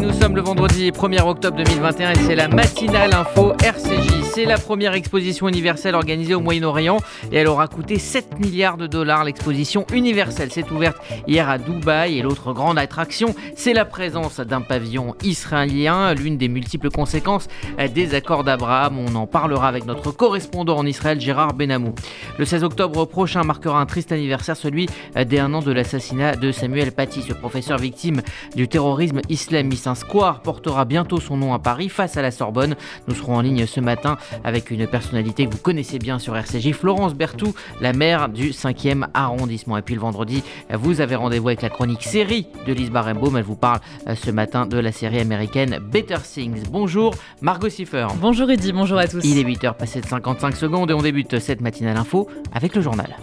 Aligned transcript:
nous 0.00 0.12
sommes 0.20 0.34
le 0.34 0.40
vendredi 0.40 0.90
1er 0.90 1.22
octobre 1.22 1.58
2021 1.58 2.12
et 2.12 2.14
c'est 2.26 2.34
la 2.34 2.48
matinale 2.48 3.12
info 3.12 3.52
RCJ. 3.62 4.25
C'est 4.36 4.44
la 4.44 4.58
première 4.58 4.92
exposition 4.92 5.48
universelle 5.48 5.94
organisée 5.94 6.34
au 6.34 6.40
Moyen-Orient 6.40 6.98
et 7.32 7.36
elle 7.36 7.46
aura 7.46 7.68
coûté 7.68 7.98
7 7.98 8.38
milliards 8.38 8.76
de 8.76 8.86
dollars. 8.86 9.24
L'exposition 9.24 9.86
universelle 9.94 10.52
s'est 10.52 10.70
ouverte 10.70 10.98
hier 11.26 11.48
à 11.48 11.56
Dubaï 11.56 12.18
et 12.18 12.22
l'autre 12.22 12.52
grande 12.52 12.78
attraction, 12.78 13.34
c'est 13.56 13.72
la 13.72 13.86
présence 13.86 14.38
d'un 14.40 14.60
pavillon 14.60 15.14
israélien, 15.22 16.12
l'une 16.12 16.36
des 16.36 16.48
multiples 16.48 16.90
conséquences 16.90 17.48
des 17.94 18.14
accords 18.14 18.44
d'Abraham. 18.44 18.98
On 18.98 19.14
en 19.14 19.26
parlera 19.26 19.68
avec 19.68 19.86
notre 19.86 20.10
correspondant 20.10 20.76
en 20.76 20.84
Israël, 20.84 21.18
Gérard 21.18 21.54
Benamou. 21.54 21.94
Le 22.38 22.44
16 22.44 22.62
octobre 22.62 23.06
prochain 23.06 23.42
marquera 23.42 23.80
un 23.80 23.86
triste 23.86 24.12
anniversaire, 24.12 24.58
celui 24.58 24.86
des 25.14 25.38
un 25.38 25.54
an 25.54 25.62
de 25.62 25.72
l'assassinat 25.72 26.36
de 26.36 26.52
Samuel 26.52 26.92
Paty, 26.92 27.22
ce 27.22 27.32
professeur 27.32 27.78
victime 27.78 28.20
du 28.54 28.68
terrorisme 28.68 29.22
islamiste. 29.30 29.86
Un 29.86 29.94
square 29.94 30.42
portera 30.42 30.84
bientôt 30.84 31.20
son 31.20 31.38
nom 31.38 31.54
à 31.54 31.58
Paris 31.58 31.88
face 31.88 32.18
à 32.18 32.22
la 32.22 32.30
Sorbonne. 32.30 32.76
Nous 33.08 33.14
serons 33.14 33.36
en 33.36 33.40
ligne 33.40 33.64
ce 33.64 33.80
matin 33.80 34.18
avec 34.44 34.70
une 34.70 34.86
personnalité 34.86 35.46
que 35.46 35.52
vous 35.52 35.58
connaissez 35.58 35.98
bien 35.98 36.18
sur 36.18 36.36
RCJ, 36.36 36.72
Florence 36.72 37.14
Bertou, 37.14 37.54
la 37.80 37.92
maire 37.92 38.28
du 38.28 38.50
5e 38.50 39.06
arrondissement. 39.14 39.76
Et 39.76 39.82
puis 39.82 39.94
le 39.94 40.00
vendredi, 40.00 40.42
vous 40.72 41.00
avez 41.00 41.16
rendez-vous 41.16 41.48
avec 41.48 41.62
la 41.62 41.70
chronique 41.70 42.02
série 42.02 42.46
de 42.66 42.72
Lise 42.72 42.90
Barenbaum. 42.90 43.36
Elle 43.36 43.44
vous 43.44 43.56
parle 43.56 43.80
euh, 44.08 44.14
ce 44.14 44.30
matin 44.30 44.66
de 44.66 44.78
la 44.78 44.92
série 44.92 45.20
américaine 45.20 45.78
Better 45.80 46.18
Things. 46.22 46.62
Bonjour 46.70 47.14
Margot 47.40 47.68
Siffer. 47.68 48.06
Bonjour 48.20 48.48
Rudy, 48.48 48.72
bonjour 48.72 48.98
à 48.98 49.06
tous. 49.06 49.24
Il 49.24 49.38
est 49.38 49.44
8h 49.44 49.74
passé 49.74 50.00
de 50.00 50.06
55 50.06 50.56
secondes 50.56 50.90
et 50.90 50.94
on 50.94 51.02
débute 51.02 51.38
cette 51.38 51.60
matinale 51.60 51.96
info 51.96 52.28
avec 52.52 52.74
le 52.74 52.82
journal. 52.82 53.16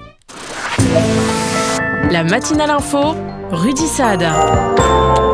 La 2.11 2.23
matinale 2.23 2.71
info, 2.71 3.15
Rudy 3.51 3.87
Saad. 3.87 5.32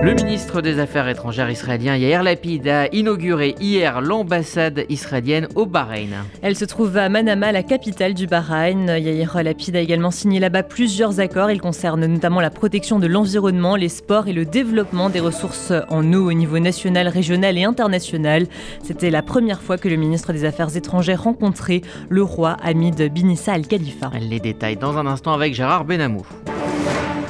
Le 0.00 0.14
ministre 0.14 0.60
des 0.60 0.78
Affaires 0.78 1.08
étrangères 1.08 1.50
israélien 1.50 1.96
Yair 1.96 2.22
Lapid 2.22 2.68
a 2.68 2.86
inauguré 2.94 3.56
hier 3.60 4.00
l'ambassade 4.00 4.84
israélienne 4.88 5.48
au 5.56 5.66
Bahreïn. 5.66 6.24
Elle 6.40 6.54
se 6.54 6.64
trouve 6.64 6.96
à 6.96 7.08
Manama, 7.08 7.50
la 7.50 7.64
capitale 7.64 8.14
du 8.14 8.28
Bahreïn. 8.28 8.96
Yair 8.96 9.42
Lapid 9.42 9.74
a 9.74 9.80
également 9.80 10.12
signé 10.12 10.38
là-bas 10.38 10.62
plusieurs 10.62 11.18
accords. 11.18 11.50
Ils 11.50 11.60
concernent 11.60 12.06
notamment 12.06 12.40
la 12.40 12.50
protection 12.50 13.00
de 13.00 13.08
l'environnement, 13.08 13.74
les 13.74 13.88
sports 13.88 14.28
et 14.28 14.32
le 14.32 14.44
développement 14.44 15.10
des 15.10 15.20
ressources 15.20 15.72
en 15.88 16.12
eau 16.12 16.30
au 16.30 16.32
niveau 16.32 16.60
national, 16.60 17.08
régional 17.08 17.58
et 17.58 17.64
international. 17.64 18.46
C'était 18.84 19.10
la 19.10 19.22
première 19.22 19.60
fois 19.60 19.78
que 19.78 19.88
le 19.88 19.96
ministre 19.96 20.32
des 20.32 20.44
Affaires 20.44 20.76
étrangères 20.76 21.24
rencontrait 21.24 21.80
le 22.08 22.22
roi 22.22 22.56
Hamid 22.62 23.12
bin 23.12 23.30
Issa 23.30 23.54
Al 23.54 23.66
Khalifa. 23.66 24.12
Les 24.20 24.38
détails 24.38 24.76
dans 24.76 24.96
un 24.96 25.06
instant 25.06 25.32
avec 25.32 25.54
Gérard 25.54 25.84
Benamou. 25.84 26.22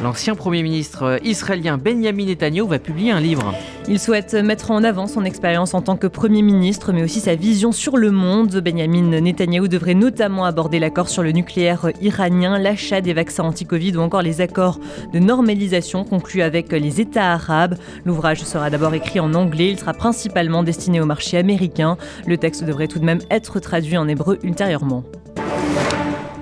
L'ancien 0.00 0.36
Premier 0.36 0.62
ministre 0.62 1.18
israélien 1.24 1.76
Benjamin 1.76 2.26
Netanyahu 2.26 2.68
va 2.68 2.78
publier 2.78 3.10
un 3.10 3.18
livre. 3.18 3.52
Il 3.88 3.98
souhaite 3.98 4.32
mettre 4.34 4.70
en 4.70 4.84
avant 4.84 5.08
son 5.08 5.24
expérience 5.24 5.74
en 5.74 5.82
tant 5.82 5.96
que 5.96 6.06
Premier 6.06 6.42
ministre, 6.42 6.92
mais 6.92 7.02
aussi 7.02 7.18
sa 7.18 7.34
vision 7.34 7.72
sur 7.72 7.96
le 7.96 8.12
monde. 8.12 8.60
Benjamin 8.60 9.20
Netanyahu 9.20 9.68
devrait 9.68 9.94
notamment 9.94 10.44
aborder 10.44 10.78
l'accord 10.78 11.08
sur 11.08 11.24
le 11.24 11.32
nucléaire 11.32 11.90
iranien, 12.00 12.58
l'achat 12.60 13.00
des 13.00 13.12
vaccins 13.12 13.42
anti-Covid 13.42 13.96
ou 13.96 14.00
encore 14.00 14.22
les 14.22 14.40
accords 14.40 14.78
de 15.12 15.18
normalisation 15.18 16.04
conclus 16.04 16.42
avec 16.42 16.70
les 16.70 17.00
États 17.00 17.32
arabes. 17.32 17.76
L'ouvrage 18.04 18.44
sera 18.44 18.70
d'abord 18.70 18.94
écrit 18.94 19.18
en 19.18 19.34
anglais, 19.34 19.70
il 19.70 19.80
sera 19.80 19.94
principalement 19.94 20.62
destiné 20.62 21.00
au 21.00 21.06
marché 21.06 21.38
américain. 21.38 21.96
Le 22.24 22.36
texte 22.36 22.62
devrait 22.62 22.86
tout 22.86 23.00
de 23.00 23.04
même 23.04 23.20
être 23.32 23.58
traduit 23.58 23.96
en 23.96 24.06
hébreu 24.06 24.38
ultérieurement. 24.44 25.02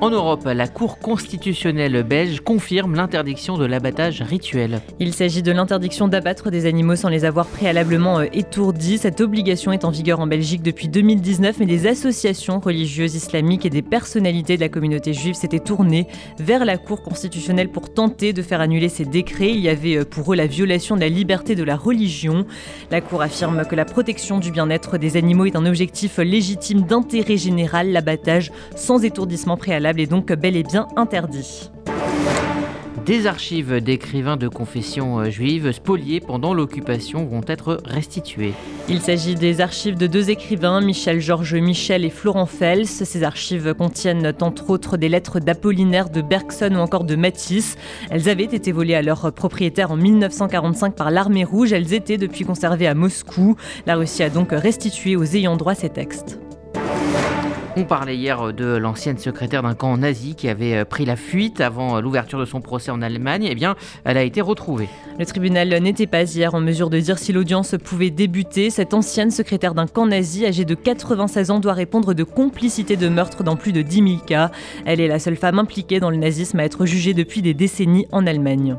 En 0.03 0.11
Europe, 0.11 0.45
la 0.45 0.69
Cour 0.69 0.99
constitutionnelle 0.99 2.03
belge 2.03 2.41
confirme 2.41 2.97
l'interdiction 2.97 3.57
de 3.57 3.65
l'abattage 3.65 4.21
rituel. 4.21 4.83
Il 5.01 5.15
s'agit 5.15 5.43
de 5.43 5.53
l'interdiction 5.53 6.07
d'abattre 6.07 6.51
des 6.51 6.67
animaux 6.67 6.97
sans 6.97 7.09
les 7.09 7.25
avoir 7.25 7.47
préalablement 7.47 8.19
euh, 8.19 8.27
étourdis. 8.35 8.99
Cette 8.99 9.23
obligation 9.23 9.73
est 9.73 9.87
en 9.87 9.91
vigueur 9.91 10.21
en 10.21 10.27
Belgique 10.27 10.63
depuis 10.63 10.89
2019, 10.89 11.61
mais 11.61 11.65
des 11.65 11.87
associations 11.87 12.61
religieuses 12.61 13.15
islamiques 13.15 13.65
et 13.65 13.71
des 13.71 13.81
personnalités 13.81 14.57
de 14.57 14.61
la 14.61 14.69
communauté 14.69 15.15
juive 15.15 15.35
s'étaient 15.35 15.61
tournées 15.61 16.07
vers 16.39 16.67
la 16.67 16.77
Cour 16.77 17.03
constitutionnelle 17.03 17.71
pour 17.71 17.91
tenter 17.91 18.35
de 18.35 18.43
faire 18.43 18.61
annuler 18.61 18.91
ces 18.91 19.07
décrets. 19.07 19.51
Il 19.51 19.61
y 19.61 19.71
avait 19.71 19.97
euh, 19.97 20.05
pour 20.05 20.31
eux 20.31 20.37
la 20.37 20.47
violation 20.47 20.97
de 20.97 21.01
la 21.01 21.09
liberté 21.09 21.55
de 21.55 21.65
la 21.65 21.77
religion. 21.77 22.45
La 22.91 23.01
Cour 23.01 23.23
affirme 23.23 23.65
que 23.65 23.75
la 23.75 23.87
protection 23.87 24.41
du 24.41 24.51
bien-être 24.51 24.99
des 24.99 25.17
animaux 25.17 25.47
est 25.47 25.57
un 25.57 25.65
objectif 25.65 26.19
légitime 26.19 26.83
d'intérêt 26.83 27.39
général. 27.39 27.93
L'abattage 27.93 28.53
sans 28.75 29.03
étourdissement 29.03 29.57
préalable 29.57 29.86
est 29.99 30.07
donc 30.07 30.33
bel 30.33 30.57
et 30.57 30.63
bien 30.63 30.87
interdit. 30.97 31.71
Des 33.07 33.29
archives 33.29 33.81
d'écrivains 33.81 34.37
de 34.37 34.49
confession 34.49 35.21
euh, 35.21 35.31
juive 35.31 35.71
spoliées 35.71 36.19
pendant 36.19 36.55
l'occupation 36.55 37.25
vont 37.25 37.43
être 37.47 37.79
restituées. 37.85 38.53
Il 38.89 39.01
s'agit 39.01 39.37
des 39.37 39.61
archives 39.61 39.97
de 39.97 40.09
deux 40.09 40.29
écrivains, 40.29 40.81
Michel-Georges 40.81 41.55
Michel 41.55 42.05
et 42.05 42.11
Florent 42.11 42.47
Fels. 42.47 42.89
Ces 42.89 43.23
archives 43.23 43.75
contiennent 43.75 44.35
entre 44.41 44.71
autres 44.71 44.97
des 44.97 45.09
lettres 45.09 45.39
d'Apollinaire, 45.39 46.11
de 46.11 46.21
Bergson 46.21 46.75
ou 46.75 46.79
encore 46.79 47.05
de 47.05 47.15
Matisse. 47.15 47.77
Elles 48.11 48.29
avaient 48.29 48.43
été 48.43 48.73
volées 48.73 48.97
à 48.97 49.03
leur 49.03 49.33
propriétaire 49.33 49.93
en 49.93 49.97
1945 49.97 50.97
par 50.97 51.13
l'armée 51.13 51.45
rouge. 51.45 51.73
Elles 51.73 51.95
étaient 51.95 52.19
depuis 52.19 52.45
conservées 52.45 52.89
à 52.89 52.95
Moscou. 52.95 53.55
La 53.87 53.95
Russie 53.95 54.25
a 54.25 54.31
donc 54.31 54.49
restitué 54.51 55.15
aux 55.15 55.37
ayants 55.37 55.57
droit 55.57 55.77
ces 55.77 55.91
textes. 55.91 56.41
On 57.79 57.85
parlait 57.85 58.17
hier 58.17 58.55
de 58.55 58.65
l'ancienne 58.65 59.19
secrétaire 59.19 59.63
d'un 59.63 59.75
camp 59.75 59.99
nazi 59.99 60.35
qui 60.35 60.49
avait 60.49 60.87
pris 60.87 61.05
la 61.05 61.15
fuite 61.15 61.61
avant 61.61 62.01
l'ouverture 62.01 62.41
de 62.41 62.47
son 62.47 62.63
procès 62.63 62.91
en 62.91 63.03
Allemagne. 63.03 63.47
Eh 63.51 63.55
bien, 63.55 63.77
elle 64.07 64.17
a 64.17 64.23
été 64.23 64.41
retrouvée. 64.41 64.89
Le 65.19 65.27
tribunal 65.27 65.69
n'était 65.83 66.07
pas 66.07 66.23
hier 66.23 66.55
en 66.55 66.61
mesure 66.61 66.89
de 66.89 66.99
dire 66.99 67.19
si 67.19 67.35
l'audience 67.35 67.75
pouvait 67.85 68.09
débuter. 68.09 68.71
Cette 68.71 68.95
ancienne 68.95 69.31
secrétaire 69.31 69.75
d'un 69.75 69.87
camp 69.87 70.07
nazi 70.07 70.47
âgée 70.47 70.65
de 70.65 70.75
96 70.75 71.51
ans 71.51 71.61
doit 71.61 71.75
répondre 71.75 72.15
de 72.15 72.25
complicité 72.25 72.97
de 72.97 73.11
meurtre 73.11 73.45
dans 73.45 73.57
plus 73.57 73.73
de 73.73 73.83
10 73.83 73.97
000 73.97 74.09
cas. 74.27 74.51
Elle 74.87 75.03
est 75.03 75.09
la 75.09 75.19
seule 75.19 75.37
femme 75.37 75.59
impliquée 75.59 76.01
dans 76.01 76.11
le 76.11 76.17
nazisme 76.17 76.59
à 76.61 76.65
être 76.65 76.87
jugée 76.87 77.13
depuis 77.13 77.43
des 77.43 77.53
décennies 77.53 78.07
en 78.11 78.27
Allemagne. 78.27 78.79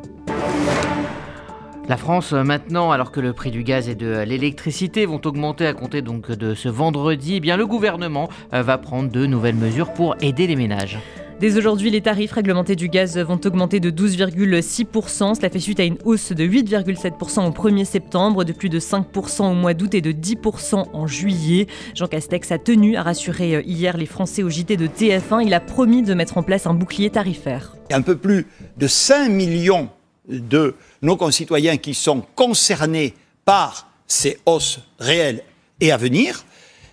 La 1.89 1.95
France 1.95 2.33
maintenant, 2.33 2.91
alors 2.91 3.11
que 3.13 3.21
le 3.21 3.31
prix 3.31 3.49
du 3.49 3.63
gaz 3.63 3.87
et 3.87 3.95
de 3.95 4.19
l'électricité 4.23 5.05
vont 5.05 5.21
augmenter 5.23 5.65
à 5.65 5.73
compter 5.73 6.01
donc 6.01 6.29
de 6.29 6.53
ce 6.53 6.67
vendredi, 6.67 7.35
eh 7.35 7.39
bien 7.39 7.55
le 7.55 7.65
gouvernement 7.65 8.27
va 8.51 8.77
prendre 8.77 9.09
de 9.09 9.25
nouvelles 9.25 9.55
mesures 9.55 9.93
pour 9.93 10.17
aider 10.19 10.47
les 10.47 10.57
ménages. 10.57 10.99
Dès 11.39 11.55
aujourd'hui, 11.55 11.89
les 11.89 12.01
tarifs 12.01 12.33
réglementés 12.33 12.75
du 12.75 12.89
gaz 12.89 13.17
vont 13.17 13.39
augmenter 13.45 13.79
de 13.79 13.89
12,6%. 13.89 15.35
Cela 15.35 15.49
fait 15.49 15.59
suite 15.59 15.79
à 15.79 15.85
une 15.85 15.97
hausse 16.03 16.33
de 16.33 16.43
8,7% 16.43 17.47
au 17.47 17.51
1er 17.51 17.85
septembre, 17.85 18.43
de 18.43 18.51
plus 18.51 18.69
de 18.69 18.79
5% 18.79 19.51
au 19.51 19.53
mois 19.53 19.73
d'août 19.73 19.93
et 19.93 20.01
de 20.01 20.11
10% 20.11 20.87
en 20.91 21.07
juillet. 21.07 21.67
Jean 21.95 22.07
Castex 22.07 22.51
a 22.51 22.57
tenu 22.57 22.97
à 22.97 23.03
rassurer 23.03 23.61
hier 23.65 23.95
les 23.95 24.07
Français 24.07 24.43
au 24.43 24.49
JT 24.49 24.75
de 24.75 24.87
TF1. 24.87 25.45
Il 25.45 25.53
a 25.53 25.59
promis 25.61 26.01
de 26.01 26.13
mettre 26.15 26.37
en 26.37 26.43
place 26.43 26.65
un 26.65 26.73
bouclier 26.73 27.11
tarifaire. 27.11 27.75
Un 27.91 28.01
peu 28.01 28.17
plus 28.17 28.47
de 28.77 28.87
5 28.87 29.29
millions 29.29 29.89
de 30.27 30.75
nos 31.01 31.15
concitoyens 31.15 31.77
qui 31.77 31.93
sont 31.93 32.21
concernés 32.35 33.13
par 33.45 33.87
ces 34.07 34.39
hausses 34.45 34.79
réelles 34.99 35.43
et 35.79 35.91
à 35.91 35.97
venir, 35.97 36.43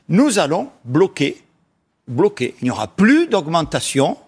nous 0.09 0.39
allons 0.39 0.69
bloquer, 0.85 1.43
bloquer. 2.07 2.55
Il 2.61 2.65
n'y 2.65 2.71
aura 2.71 2.89
plus 2.89 3.27
d'augmentation 3.27 4.19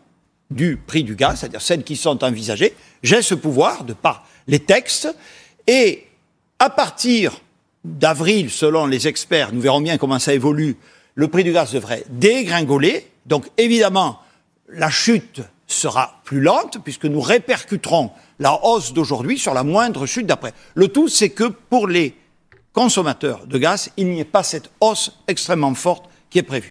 du 0.51 0.77
prix 0.77 1.05
du 1.05 1.17
gaz, 1.17 1.41
c'est-à-dire 1.41 1.61
celles 1.61 1.85
qui 1.85 1.97
sont 1.97 2.23
envisagées. 2.25 2.75
J'ai 3.03 3.23
ce 3.23 3.35
pouvoir 3.35 3.85
de 3.85 3.93
par 3.93 4.27
les 4.47 4.61
textes 4.61 5.15
et 5.67 6.07
à 6.59 6.71
partir 6.71 7.41
d'avril, 7.85 8.51
selon 8.51 8.87
les 8.87 9.09
experts, 9.09 9.53
nous 9.53 9.61
verrons 9.61 9.81
bien 9.81 9.99
comment 9.99 10.19
ça 10.19 10.35
évolue, 10.35 10.77
le 11.15 11.29
prix 11.29 11.45
du 11.45 11.53
gaz 11.53 11.73
devrait 11.73 12.05
dégringoler. 12.09 13.09
Donc 13.27 13.47
évidemment, 13.59 14.21
la 14.69 14.91
chute 14.91 15.43
sera 15.67 16.21
plus 16.25 16.41
lente 16.41 16.79
puisque 16.83 17.07
nous 17.07 17.21
répercuterons 17.21 18.11
la 18.39 18.65
hausse 18.65 18.93
d'aujourd'hui 18.93 19.39
sur 19.39 19.55
la 19.55 19.65
moindre 19.65 20.07
chute 20.07 20.27
d'après. 20.27 20.53
Le 20.75 20.89
tout, 20.89 21.09
c'est 21.09 21.31
que 21.31 21.45
pour 21.45 21.89
les 21.89 22.15
consommateurs 22.73 23.47
de 23.47 23.59
gaz, 23.59 23.91
il 23.97 24.09
n'y 24.09 24.21
ait 24.21 24.25
pas 24.25 24.43
cette 24.43 24.71
hausse 24.81 25.13
extrêmement 25.29 25.75
forte 25.75 26.05
qui 26.31 26.39
est 26.39 26.43
prévue. 26.43 26.71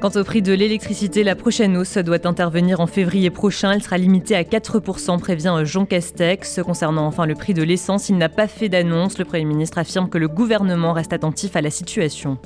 Quant 0.00 0.10
au 0.14 0.24
prix 0.24 0.42
de 0.42 0.52
l'électricité, 0.52 1.24
la 1.24 1.34
prochaine 1.34 1.76
hausse 1.76 1.96
doit 1.98 2.26
intervenir 2.26 2.80
en 2.80 2.86
février 2.86 3.30
prochain. 3.30 3.72
Elle 3.72 3.82
sera 3.82 3.98
limitée 3.98 4.36
à 4.36 4.42
4%, 4.42 5.18
prévient 5.18 5.62
Jean 5.64 5.86
Castex. 5.86 6.60
Concernant 6.64 7.06
enfin 7.06 7.26
le 7.26 7.34
prix 7.34 7.54
de 7.54 7.62
l'essence, 7.62 8.08
il 8.08 8.18
n'a 8.18 8.28
pas 8.28 8.46
fait 8.46 8.68
d'annonce. 8.68 9.18
Le 9.18 9.24
Premier 9.24 9.46
ministre 9.46 9.78
affirme 9.78 10.08
que 10.08 10.18
le 10.18 10.28
gouvernement 10.28 10.92
reste 10.92 11.12
attentif 11.12 11.56
à 11.56 11.62
la 11.62 11.70
situation. 11.70 12.38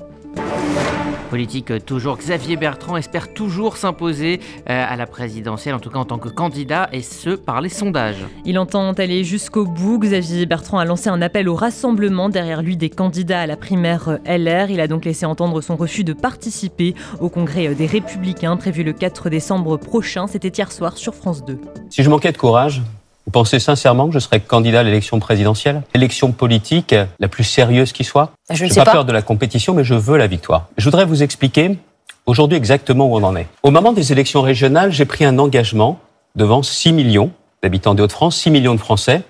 Politique 1.31 1.87
toujours, 1.87 2.19
Xavier 2.19 2.57
Bertrand 2.57 2.97
espère 2.97 3.33
toujours 3.33 3.77
s'imposer 3.77 4.41
à 4.67 4.97
la 4.97 5.07
présidentielle, 5.07 5.77
en 5.77 5.79
tout 5.79 5.89
cas 5.89 6.01
en 6.01 6.05
tant 6.05 6.19
que 6.19 6.29
candidat, 6.29 6.89
et 6.93 7.03
ce 7.03 7.31
par 7.31 7.61
les 7.61 7.69
sondages. 7.69 8.27
Il 8.45 8.59
entend 8.59 8.93
aller 8.95 9.23
jusqu'au 9.23 9.65
bout. 9.65 10.01
Xavier 10.01 10.45
Bertrand 10.45 10.81
a 10.81 10.85
lancé 10.85 11.09
un 11.09 11.23
appel 11.23 11.49
au 11.49 11.55
rassemblement 11.55 12.29
derrière 12.29 12.63
lui 12.63 12.77
des 12.77 12.91
candidats 12.91 13.43
à 13.43 13.47
la 13.47 13.57
primaire 13.57 14.19
LR. 14.27 14.71
Il 14.71 14.81
a 14.81 14.89
donc 14.89 15.05
laissé 15.05 15.25
entendre 15.25 15.61
son 15.61 15.77
refus 15.77 16.03
de 16.03 16.13
participer 16.13 16.95
au 17.21 17.29
congrès 17.29 17.75
des 17.77 17.87
Républicains 17.87 18.57
prévu 18.57 18.83
le 18.83 18.93
4 18.93 19.31
décembre 19.31 19.77
prochain. 19.77 20.27
C'était 20.27 20.49
hier 20.49 20.73
soir 20.73 20.99
sur 20.99 21.15
France 21.15 21.45
2. 21.45 21.61
Si 21.91 22.03
je 22.03 22.11
manquais 22.11 22.33
de 22.33 22.39
courage, 22.39 22.83
Vous 23.31 23.39
pensez 23.43 23.61
sincèrement 23.61 24.09
que 24.09 24.13
je 24.13 24.19
serai 24.19 24.41
candidat 24.41 24.81
à 24.81 24.83
l'élection 24.83 25.21
présidentielle? 25.21 25.83
L'élection 25.95 26.33
politique 26.33 26.97
la 27.21 27.29
plus 27.29 27.45
sérieuse 27.45 27.93
qui 27.93 28.03
soit? 28.03 28.33
Je 28.51 28.65
n'ai 28.65 28.75
pas, 28.75 28.85
pas. 28.85 28.91
peur 28.91 29.05
de 29.05 29.13
la 29.13 29.23
compétition, 29.23 29.73
mais 29.73 29.85
je 29.85 29.95
veux 29.95 30.17
la 30.17 30.27
victoire. 30.27 30.67
Je 30.77 30.85
voudrais 30.87 31.05
vous 31.05 31.23
expliquer 31.23 31.79
aujourd'hui 32.27 32.57
exactement 32.57 33.07
où 33.07 33.17
on 33.17 33.23
en 33.23 33.37
est. 33.37 33.47
Au 33.63 33.71
moment 33.71 33.93
des 33.93 34.11
élections 34.11 34.43
régionales, 34.43 34.91
j'ai 34.91 35.05
pris 35.05 35.25
un 35.25 35.39
engagement 35.39 36.01
devant 36.35 36.65
6 36.65 36.93
millions 36.93 37.31
d'habitants 37.63 37.95
des 37.95 38.03
Hauts-de-France, 38.03 38.37
6 38.37 38.51
millions 38.51 38.75
de 38.75 38.81
Français, 38.81 39.23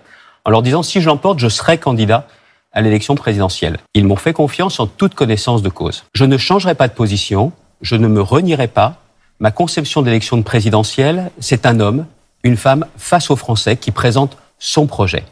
en 0.47 0.51
leur 0.51 0.63
disant 0.63 0.83
si 0.83 1.03
je 1.03 1.07
l'emporte, 1.07 1.39
je 1.39 1.49
serai 1.49 1.77
candidat 1.77 2.27
à 2.73 2.81
l'élection 2.81 3.17
présidentielle. 3.17 3.77
Ils 3.93 4.07
m'ont 4.07 4.17
fait 4.17 4.33
confiance 4.33 4.81
en 4.81 4.87
toute 4.87 5.15
connaissance 5.15 5.61
de 5.61 5.69
cause. 5.69 6.05
Je 6.15 6.25
ne 6.25 6.39
changerai 6.39 6.75
pas 6.75 6.89
de 6.89 6.95
position, 6.95 7.53
je 7.83 7.97
ne 7.97 8.09
me 8.09 8.23
renierai 8.23 8.69
pas. 8.69 8.95
Ma 9.41 9.51
conception 9.51 10.01
d'élection 10.01 10.43
présidentielle, 10.43 11.31
c'est 11.39 11.67
un 11.67 11.81
homme, 11.81 12.07
une 12.45 12.57
femme 12.57 12.87
face 12.97 13.31
aux 13.31 13.37
Français 13.37 13.77
qui 13.77 13.91
présente 13.91 14.37
son 14.59 14.87
projet. 14.87 15.25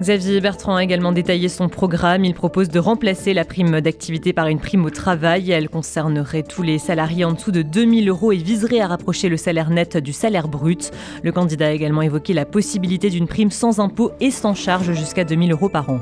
Xavier 0.00 0.40
Bertrand 0.40 0.76
a 0.76 0.82
également 0.82 1.12
détaillé 1.12 1.50
son 1.50 1.68
programme. 1.68 2.24
Il 2.24 2.32
propose 2.32 2.70
de 2.70 2.78
remplacer 2.78 3.34
la 3.34 3.44
prime 3.44 3.82
d'activité 3.82 4.32
par 4.32 4.46
une 4.46 4.58
prime 4.58 4.86
au 4.86 4.90
travail. 4.90 5.50
Elle 5.50 5.68
concernerait 5.68 6.42
tous 6.42 6.62
les 6.62 6.78
salariés 6.78 7.26
en 7.26 7.32
dessous 7.32 7.52
de 7.52 7.60
2000 7.60 8.08
euros 8.08 8.32
et 8.32 8.38
viserait 8.38 8.80
à 8.80 8.86
rapprocher 8.86 9.28
le 9.28 9.36
salaire 9.36 9.68
net 9.68 9.98
du 9.98 10.14
salaire 10.14 10.48
brut. 10.48 10.90
Le 11.22 11.32
candidat 11.32 11.66
a 11.66 11.72
également 11.72 12.00
évoqué 12.00 12.32
la 12.32 12.46
possibilité 12.46 13.10
d'une 13.10 13.28
prime 13.28 13.50
sans 13.50 13.78
impôt 13.78 14.12
et 14.20 14.30
sans 14.30 14.54
charge 14.54 14.92
jusqu'à 14.94 15.24
2000 15.24 15.52
euros 15.52 15.68
par 15.68 15.90
an. 15.90 16.00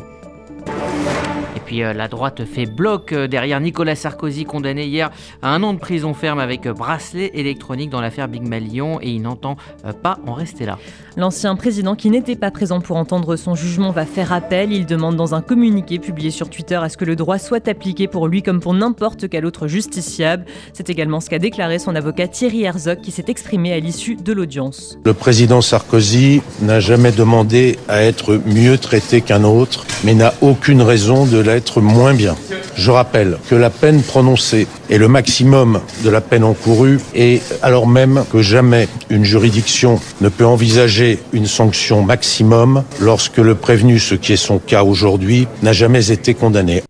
Puis 1.68 1.82
euh, 1.82 1.92
la 1.92 2.08
droite 2.08 2.46
fait 2.46 2.64
bloc 2.64 3.12
euh, 3.12 3.28
derrière 3.28 3.60
Nicolas 3.60 3.94
Sarkozy, 3.94 4.46
condamné 4.46 4.86
hier 4.86 5.10
à 5.42 5.50
un 5.54 5.62
an 5.62 5.74
de 5.74 5.78
prison 5.78 6.14
ferme 6.14 6.38
avec 6.38 6.64
euh, 6.64 6.72
bracelet 6.72 7.30
électronique 7.34 7.90
dans 7.90 8.00
l'affaire 8.00 8.26
Big 8.26 8.42
Malion 8.42 8.98
et 9.02 9.10
il 9.10 9.20
n'entend 9.20 9.58
pas 10.02 10.18
en 10.26 10.32
rester 10.32 10.64
là. 10.64 10.78
L'ancien 11.18 11.56
président 11.56 11.94
qui 11.94 12.08
n'était 12.08 12.36
pas 12.36 12.50
présent 12.50 12.80
pour 12.80 12.96
entendre 12.96 13.36
son 13.36 13.54
jugement 13.54 13.90
va 13.90 14.06
faire 14.06 14.32
appel. 14.32 14.72
Il 14.72 14.86
demande 14.86 15.16
dans 15.16 15.34
un 15.34 15.42
communiqué 15.42 15.98
publié 15.98 16.30
sur 16.30 16.48
Twitter 16.48 16.76
à 16.76 16.88
ce 16.88 16.96
que 16.96 17.04
le 17.04 17.16
droit 17.16 17.38
soit 17.38 17.68
appliqué 17.68 18.06
pour 18.06 18.28
lui 18.28 18.42
comme 18.42 18.60
pour 18.60 18.72
n'importe 18.72 19.28
quel 19.28 19.44
autre 19.44 19.68
justiciable. 19.68 20.46
C'est 20.72 20.88
également 20.88 21.20
ce 21.20 21.28
qu'a 21.28 21.38
déclaré 21.38 21.78
son 21.78 21.94
avocat 21.96 22.28
Thierry 22.28 22.62
Herzog 22.62 23.02
qui 23.02 23.10
s'est 23.10 23.26
exprimé 23.28 23.74
à 23.74 23.80
l'issue 23.80 24.16
de 24.16 24.32
l'audience. 24.32 24.96
Le 25.04 25.12
président 25.12 25.60
Sarkozy 25.60 26.40
n'a 26.62 26.80
jamais 26.80 27.12
demandé 27.12 27.78
à 27.88 28.02
être 28.02 28.40
mieux 28.46 28.78
traité 28.78 29.20
qu'un 29.20 29.44
autre, 29.44 29.84
mais 30.04 30.14
n'a 30.14 30.32
aucune 30.40 30.80
raison 30.80 31.26
de 31.26 31.38
l'être 31.38 31.57
Je 32.76 32.90
rappelle 32.90 33.38
que 33.48 33.54
la 33.54 33.70
peine 33.70 34.02
prononcée 34.02 34.66
est 34.90 34.98
le 34.98 35.08
maximum 35.08 35.80
de 36.04 36.10
la 36.10 36.20
peine 36.20 36.44
encourue 36.44 36.98
et 37.14 37.40
alors 37.62 37.86
même 37.86 38.24
que 38.32 38.42
jamais 38.42 38.88
une 39.10 39.24
juridiction 39.24 40.00
ne 40.20 40.28
peut 40.28 40.46
envisager 40.46 41.18
une 41.32 41.46
sanction 41.46 42.02
maximum 42.02 42.84
lorsque 43.00 43.38
le 43.38 43.54
prévenu, 43.54 43.98
ce 43.98 44.14
qui 44.14 44.32
est 44.32 44.36
son 44.36 44.58
cas 44.58 44.84
aujourd'hui, 44.84 45.46
n'a 45.62 45.72
jamais 45.72 46.10
été 46.10 46.34
condamné. 46.34 46.82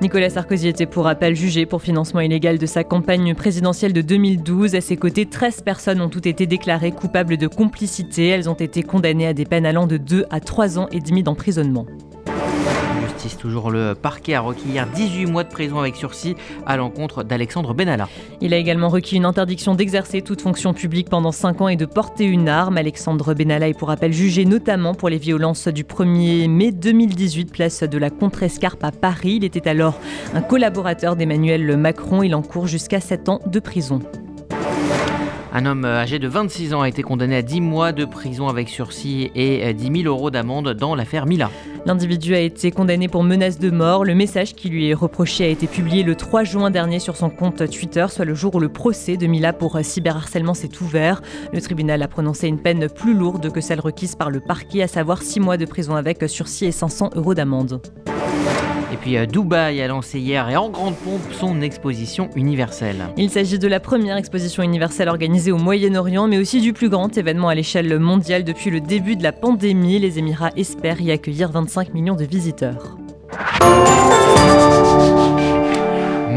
Nicolas 0.00 0.30
Sarkozy 0.30 0.68
était 0.68 0.86
pour 0.86 1.04
rappel 1.04 1.34
jugé 1.34 1.66
pour 1.66 1.82
financement 1.82 2.20
illégal 2.20 2.56
de 2.58 2.66
sa 2.66 2.84
campagne 2.84 3.34
présidentielle 3.34 3.92
de 3.92 4.00
2012. 4.00 4.76
À 4.76 4.80
ses 4.80 4.96
côtés, 4.96 5.26
13 5.26 5.62
personnes 5.62 6.00
ont 6.00 6.08
toutes 6.08 6.26
été 6.26 6.46
déclarées 6.46 6.92
coupables 6.92 7.36
de 7.36 7.48
complicité. 7.48 8.28
Elles 8.28 8.48
ont 8.48 8.54
été 8.54 8.84
condamnées 8.84 9.26
à 9.26 9.34
des 9.34 9.44
peines 9.44 9.66
allant 9.66 9.88
de 9.88 9.96
2 9.96 10.26
à 10.30 10.38
3 10.38 10.78
ans 10.78 10.88
et 10.92 11.00
demi 11.00 11.24
d'emprisonnement. 11.24 11.84
Toujours 13.38 13.70
le 13.70 13.94
parquet 13.94 14.34
a 14.34 14.40
requis 14.40 14.68
hier 14.68 14.86
18 14.86 15.26
mois 15.26 15.44
de 15.44 15.48
prison 15.48 15.78
avec 15.78 15.96
sursis 15.96 16.36
à 16.66 16.76
l'encontre 16.76 17.24
d'Alexandre 17.24 17.74
Benalla. 17.74 18.08
Il 18.40 18.54
a 18.54 18.56
également 18.56 18.88
requis 18.88 19.16
une 19.16 19.24
interdiction 19.24 19.74
d'exercer 19.74 20.22
toute 20.22 20.40
fonction 20.40 20.72
publique 20.72 21.08
pendant 21.08 21.32
5 21.32 21.60
ans 21.60 21.68
et 21.68 21.76
de 21.76 21.84
porter 21.84 22.24
une 22.24 22.48
arme. 22.48 22.78
Alexandre 22.78 23.34
Benalla 23.34 23.68
est 23.68 23.74
pour 23.74 23.88
rappel 23.88 24.12
jugé 24.12 24.44
notamment 24.44 24.94
pour 24.94 25.08
les 25.08 25.18
violences 25.18 25.68
du 25.68 25.84
1er 25.84 26.48
mai 26.48 26.72
2018, 26.72 27.52
place 27.52 27.82
de 27.82 27.98
la 27.98 28.10
Contrescarpe 28.10 28.84
à 28.84 28.92
Paris. 28.92 29.36
Il 29.36 29.44
était 29.44 29.68
alors 29.68 29.98
un 30.34 30.40
collaborateur 30.40 31.16
d'Emmanuel 31.16 31.76
Macron. 31.76 32.22
Il 32.22 32.34
encourt 32.34 32.66
jusqu'à 32.66 33.00
7 33.00 33.28
ans 33.28 33.40
de 33.46 33.60
prison. 33.60 34.00
Un 35.58 35.66
homme 35.66 35.84
âgé 35.84 36.20
de 36.20 36.28
26 36.28 36.72
ans 36.72 36.82
a 36.82 36.88
été 36.88 37.02
condamné 37.02 37.34
à 37.34 37.42
10 37.42 37.60
mois 37.60 37.90
de 37.90 38.04
prison 38.04 38.46
avec 38.46 38.68
sursis 38.68 39.32
et 39.34 39.74
10 39.74 40.02
000 40.02 40.14
euros 40.14 40.30
d'amende 40.30 40.72
dans 40.74 40.94
l'affaire 40.94 41.26
Mila. 41.26 41.50
L'individu 41.84 42.36
a 42.36 42.38
été 42.38 42.70
condamné 42.70 43.08
pour 43.08 43.24
menace 43.24 43.58
de 43.58 43.68
mort. 43.68 44.04
Le 44.04 44.14
message 44.14 44.54
qui 44.54 44.68
lui 44.68 44.88
est 44.88 44.94
reproché 44.94 45.46
a 45.46 45.48
été 45.48 45.66
publié 45.66 46.04
le 46.04 46.14
3 46.14 46.44
juin 46.44 46.70
dernier 46.70 47.00
sur 47.00 47.16
son 47.16 47.28
compte 47.28 47.68
Twitter, 47.70 48.06
soit 48.08 48.24
le 48.24 48.34
jour 48.34 48.54
où 48.54 48.60
le 48.60 48.68
procès 48.68 49.16
de 49.16 49.26
Mila 49.26 49.52
pour 49.52 49.76
cyberharcèlement 49.82 50.54
s'est 50.54 50.80
ouvert. 50.80 51.22
Le 51.52 51.60
tribunal 51.60 52.02
a 52.02 52.06
prononcé 52.06 52.46
une 52.46 52.62
peine 52.62 52.88
plus 52.88 53.14
lourde 53.14 53.50
que 53.50 53.60
celle 53.60 53.80
requise 53.80 54.14
par 54.14 54.30
le 54.30 54.38
parquet, 54.38 54.82
à 54.82 54.86
savoir 54.86 55.22
6 55.22 55.40
mois 55.40 55.56
de 55.56 55.64
prison 55.64 55.96
avec 55.96 56.22
sursis 56.28 56.66
et 56.66 56.72
500 56.72 57.10
euros 57.16 57.34
d'amende. 57.34 57.82
Puis 59.00 59.16
euh, 59.16 59.26
Dubaï 59.26 59.80
a 59.80 59.88
lancé 59.88 60.18
hier 60.18 60.48
et 60.48 60.56
en 60.56 60.68
grande 60.68 60.96
pompe 60.96 61.22
son 61.32 61.60
exposition 61.60 62.30
universelle. 62.34 63.08
Il 63.16 63.30
s'agit 63.30 63.58
de 63.58 63.68
la 63.68 63.80
première 63.80 64.16
exposition 64.16 64.62
universelle 64.62 65.08
organisée 65.08 65.52
au 65.52 65.58
Moyen-Orient, 65.58 66.28
mais 66.28 66.38
aussi 66.38 66.60
du 66.60 66.72
plus 66.72 66.88
grand 66.88 67.16
événement 67.16 67.48
à 67.48 67.54
l'échelle 67.54 67.98
mondiale 67.98 68.44
depuis 68.44 68.70
le 68.70 68.80
début 68.80 69.16
de 69.16 69.22
la 69.22 69.32
pandémie. 69.32 69.98
Les 69.98 70.18
Émirats 70.18 70.50
espèrent 70.56 71.00
y 71.00 71.10
accueillir 71.10 71.50
25 71.50 71.94
millions 71.94 72.16
de 72.16 72.24
visiteurs. 72.24 72.96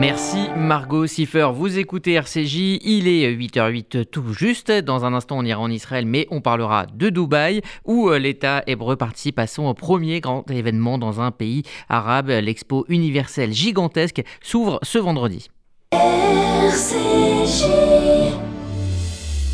Merci 0.01 0.48
Margot 0.57 1.06
Siffer, 1.06 1.50
vous 1.53 1.77
écoutez 1.77 2.13
RCJ, 2.13 2.80
il 2.81 3.07
est 3.07 3.31
8h08 3.36 4.06
tout 4.06 4.33
juste. 4.33 4.71
Dans 4.71 5.06
un 5.06 5.13
instant, 5.13 5.38
on 5.38 5.45
ira 5.45 5.62
en 5.62 5.69
Israël, 5.69 6.07
mais 6.07 6.25
on 6.31 6.42
parlera 6.42 6.88
de 6.88 7.09
Dubaï, 7.09 7.62
où 7.86 8.09
euh, 8.09 8.18
l'État 8.18 8.63
hébreu 8.65 8.95
participe 8.95 9.38
à 9.38 9.45
son 9.45 9.71
premier 9.75 10.19
grand 10.19 10.50
événement 10.50 10.98
dans 10.98 11.21
un 11.21 11.30
pays 11.30 11.62
arabe. 11.88 12.30
L'expo 12.30 12.83
universelle 12.89 13.53
gigantesque 13.53 14.24
s'ouvre 14.42 14.80
ce 14.81 14.98
vendredi. 14.98 15.50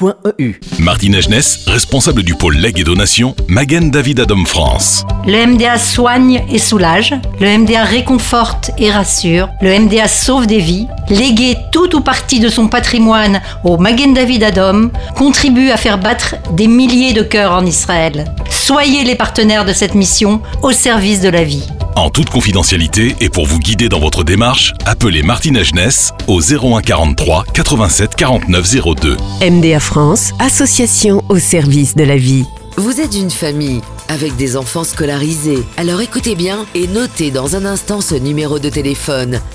www.sonigo.eu. 0.00 0.60
Martine 0.78 1.14
Agenès, 1.14 1.64
responsable 1.66 2.22
du 2.22 2.34
pôle 2.34 2.56
legs 2.56 2.78
et 2.78 2.84
donation, 2.84 3.34
Magen 3.48 3.90
David 3.90 4.20
Adom 4.20 4.44
France. 4.46 5.04
Le 5.26 5.46
MDA 5.46 5.78
soigne 5.78 6.44
et 6.50 6.58
soulage, 6.58 7.14
le 7.40 7.58
MDA 7.58 7.84
réconforte 7.84 8.70
et 8.78 8.90
rassure, 8.90 9.48
le 9.60 9.78
MDA 9.78 10.08
sauve 10.08 10.46
des 10.46 10.58
vies, 10.58 10.86
léguer 11.08 11.56
tout 11.72 11.94
ou 11.96 12.00
partie 12.00 12.40
de 12.40 12.48
son 12.48 12.68
patrimoine 12.68 13.40
au 13.64 13.76
Magen 13.78 14.14
David 14.14 14.44
Adom 14.44 14.90
contribue 15.16 15.70
à 15.70 15.76
faire 15.76 15.98
battre 15.98 16.36
des 16.52 16.66
milliers 16.66 17.12
de 17.12 17.22
cœurs 17.22 17.52
en 17.52 17.64
Israël. 17.64 18.24
Soyez 18.50 19.04
les 19.04 19.14
partenaires 19.14 19.64
de 19.64 19.72
cette 19.72 19.94
mission 19.94 20.40
au 20.62 20.72
service 20.72 21.20
de 21.20 21.28
la 21.28 21.44
vie. 21.44 21.68
En 21.96 22.10
toute 22.10 22.28
confidentialité 22.28 23.14
et 23.20 23.28
pour 23.28 23.46
vous 23.46 23.60
guider 23.60 23.88
dans 23.88 24.00
votre 24.00 24.24
démarche, 24.24 24.72
appelez 24.84 25.22
Martine 25.22 25.56
Agenès 25.56 26.12
au 26.26 26.40
01 26.40 26.80
43 26.82 27.44
87 27.54 28.16
49 28.16 28.74
02. 29.00 29.16
MDA 29.48 29.78
France, 29.84 30.32
association 30.40 31.22
au 31.28 31.38
service 31.38 31.94
de 31.94 32.04
la 32.04 32.16
vie. 32.16 32.44
Vous 32.76 33.00
êtes 33.00 33.14
une 33.14 33.30
famille 33.30 33.80
avec 34.08 34.34
des 34.34 34.56
enfants 34.56 34.82
scolarisés. 34.82 35.62
Alors 35.76 36.00
écoutez 36.00 36.34
bien 36.34 36.66
et 36.74 36.88
notez 36.88 37.30
dans 37.30 37.54
un 37.54 37.64
instant 37.64 38.00
ce 38.00 38.16
numéro 38.16 38.58
de 38.58 38.70
téléphone. 38.70 39.40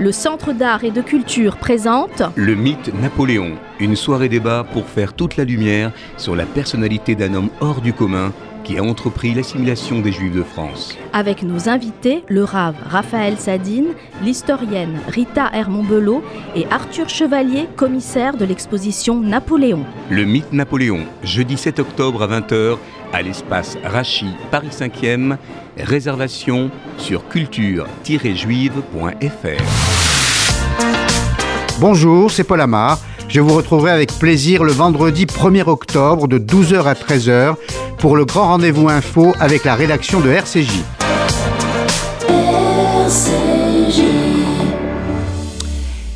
Le 0.00 0.12
Centre 0.12 0.54
d'art 0.54 0.82
et 0.84 0.90
de 0.90 1.02
culture 1.02 1.58
présente 1.58 2.22
Le 2.34 2.54
mythe 2.54 2.90
Napoléon, 3.02 3.58
une 3.78 3.96
soirée 3.96 4.30
débat 4.30 4.64
pour 4.72 4.86
faire 4.86 5.12
toute 5.12 5.36
la 5.36 5.44
lumière 5.44 5.92
sur 6.16 6.34
la 6.34 6.46
personnalité 6.46 7.14
d'un 7.14 7.34
homme 7.34 7.50
hors 7.60 7.82
du 7.82 7.92
commun 7.92 8.32
qui 8.70 8.78
a 8.78 8.84
entrepris 8.84 9.34
l'assimilation 9.34 10.00
des 10.00 10.12
Juifs 10.12 10.32
de 10.32 10.44
France. 10.44 10.96
Avec 11.12 11.42
nos 11.42 11.68
invités, 11.68 12.22
le 12.28 12.44
rave 12.44 12.76
Raphaël 12.88 13.36
Sadine, 13.36 13.88
l'historienne 14.22 15.00
Rita 15.08 15.50
Hermont-Belot 15.52 16.22
et 16.54 16.66
Arthur 16.70 17.08
Chevalier, 17.08 17.66
commissaire 17.74 18.36
de 18.36 18.44
l'exposition 18.44 19.18
Napoléon. 19.18 19.84
Le 20.08 20.24
mythe 20.24 20.52
Napoléon, 20.52 21.00
jeudi 21.24 21.56
7 21.56 21.80
octobre 21.80 22.22
à 22.22 22.28
20h 22.28 22.76
à 23.12 23.22
l'espace 23.22 23.76
Rachi, 23.82 24.28
Paris 24.52 24.70
5e. 24.70 25.36
Réservation 25.76 26.70
sur 26.96 27.26
culture-juive.fr. 27.26 29.62
Bonjour, 31.80 32.30
c'est 32.30 32.44
Paul 32.44 32.60
Amar. 32.60 33.00
Je 33.26 33.40
vous 33.40 33.54
retrouverai 33.54 33.90
avec 33.90 34.12
plaisir 34.12 34.62
le 34.62 34.72
vendredi 34.72 35.24
1er 35.24 35.68
octobre 35.68 36.28
de 36.28 36.38
12h 36.38 36.84
à 36.84 36.94
13h 36.94 37.56
pour 38.00 38.16
le 38.16 38.24
grand 38.24 38.48
rendez-vous 38.48 38.88
info 38.88 39.34
avec 39.40 39.64
la 39.64 39.74
rédaction 39.74 40.20
de 40.20 40.30
RCJ. 40.30 40.82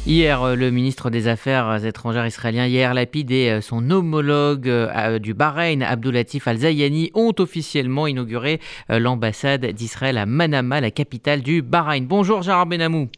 Hier, 0.07 0.43
euh, 0.43 0.55
le 0.55 0.71
ministre 0.71 1.11
des 1.11 1.29
Affaires 1.29 1.85
étrangères 1.85 2.27
israélien 2.27 2.67
Yair 2.67 2.95
Lapid 2.95 3.31
et 3.31 3.51
euh, 3.51 3.61
son 3.61 3.91
homologue 3.91 4.69
euh, 4.69 5.19
du 5.19 5.35
Bahreïn, 5.35 5.83
Abdoulatif 5.83 6.49
Al-Zayani, 6.49 7.11
ont 7.15 7.35
officiellement 7.39 8.07
inauguré 8.07 8.61
l'ambassade 8.89 9.67
d'Israël 9.67 10.17
à 10.17 10.25
Manama, 10.25 10.81
la 10.81 10.91
capitale 10.91 11.43
du 11.43 11.63
Bahreïn. 11.63 12.05
Bonjour 12.07 12.43
Gérard 12.43 12.67
Benamou. 12.67 13.09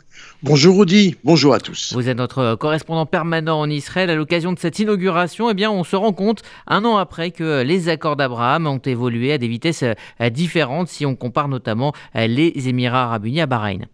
Bonjour 0.42 0.78
Rudy, 0.78 1.16
bonjour 1.24 1.54
à 1.54 1.60
tous. 1.60 1.92
Vous 1.94 2.08
êtes 2.08 2.16
notre 2.18 2.54
correspondant 2.56 3.06
permanent 3.06 3.58
en 3.58 3.70
Israël. 3.70 4.10
À 4.10 4.14
l'occasion 4.14 4.52
de 4.52 4.58
cette 4.58 4.78
inauguration, 4.78 5.50
eh 5.50 5.54
bien, 5.54 5.70
on 5.70 5.82
se 5.84 5.96
rend 5.96 6.12
compte, 6.12 6.42
un 6.66 6.84
an 6.84 6.96
après, 6.96 7.30
que 7.30 7.62
les 7.62 7.88
accords 7.88 8.16
d'Abraham 8.16 8.66
ont 8.66 8.78
évolué 8.78 9.32
à 9.32 9.38
des 9.38 9.48
vitesses 9.48 9.84
différentes 10.30 10.88
si 10.88 11.06
on 11.06 11.16
compare 11.16 11.48
notamment 11.48 11.92
les 12.14 12.52
Émirats 12.68 13.04
arabes 13.04 13.26
unis 13.26 13.40
à 13.40 13.46
Bahreïn. 13.46 13.86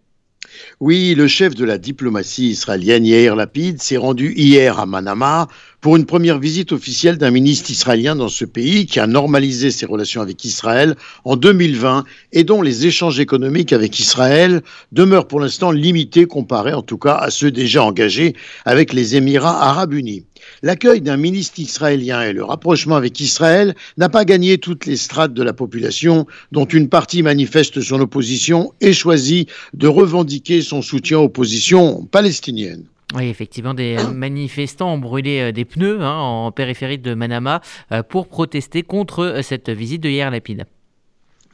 Oui, 0.79 1.15
le 1.15 1.27
chef 1.27 1.55
de 1.55 1.65
la 1.65 1.77
diplomatie 1.77 2.49
israélienne, 2.49 3.05
Yair 3.05 3.35
Lapid, 3.35 3.81
s'est 3.81 3.97
rendu 3.97 4.33
hier 4.35 4.79
à 4.79 4.85
Manama 4.85 5.47
pour 5.83 5.97
une 5.97 6.05
première 6.05 6.39
visite 6.39 6.71
officielle 6.71 7.17
d'un 7.17 7.29
ministre 7.29 7.69
israélien 7.69 8.15
dans 8.15 8.29
ce 8.29 8.45
pays 8.45 8.85
qui 8.85 9.01
a 9.01 9.05
normalisé 9.05 9.69
ses 9.69 9.85
relations 9.85 10.21
avec 10.21 10.45
Israël 10.45 10.95
en 11.25 11.35
2020 11.35 12.05
et 12.31 12.45
dont 12.45 12.61
les 12.61 12.85
échanges 12.85 13.19
économiques 13.19 13.73
avec 13.73 13.99
Israël 13.99 14.61
demeurent 14.93 15.27
pour 15.27 15.41
l'instant 15.41 15.71
limités 15.71 16.25
comparés 16.25 16.73
en 16.73 16.83
tout 16.83 16.97
cas 16.97 17.15
à 17.15 17.29
ceux 17.29 17.51
déjà 17.51 17.83
engagés 17.83 18.33
avec 18.63 18.93
les 18.93 19.17
Émirats 19.17 19.61
arabes 19.61 19.91
unis. 19.91 20.23
L'accueil 20.61 21.01
d'un 21.01 21.17
ministre 21.17 21.59
israélien 21.59 22.21
et 22.21 22.31
le 22.31 22.45
rapprochement 22.45 22.95
avec 22.95 23.19
Israël 23.19 23.75
n'a 23.97 24.07
pas 24.07 24.23
gagné 24.23 24.59
toutes 24.59 24.85
les 24.85 24.95
strates 24.95 25.33
de 25.33 25.43
la 25.43 25.51
population, 25.51 26.27
dont 26.53 26.65
une 26.65 26.87
partie 26.87 27.23
manifeste 27.23 27.81
son 27.81 27.99
opposition 27.99 28.71
et 28.79 28.93
choisit 28.93 29.49
de 29.73 29.89
revendiquer 29.89 30.61
son 30.61 30.81
soutien 30.81 31.19
aux 31.19 31.29
positions 31.29 32.05
palestiniennes. 32.05 32.85
Oui, 33.15 33.27
effectivement, 33.27 33.75
des 33.75 33.97
manifestants 34.11 34.93
ont 34.93 34.97
brûlé 34.97 35.39
euh, 35.39 35.51
des 35.51 35.65
pneus 35.65 36.01
hein, 36.01 36.17
en 36.17 36.51
périphérie 36.51 36.97
de 36.97 37.13
Manama 37.13 37.61
euh, 37.91 38.01
pour 38.01 38.27
protester 38.27 38.81
contre 38.81 39.19
euh, 39.23 39.41
cette 39.43 39.69
visite 39.69 40.01
de 40.01 40.09
hier 40.09 40.31
Lapide. 40.31 40.65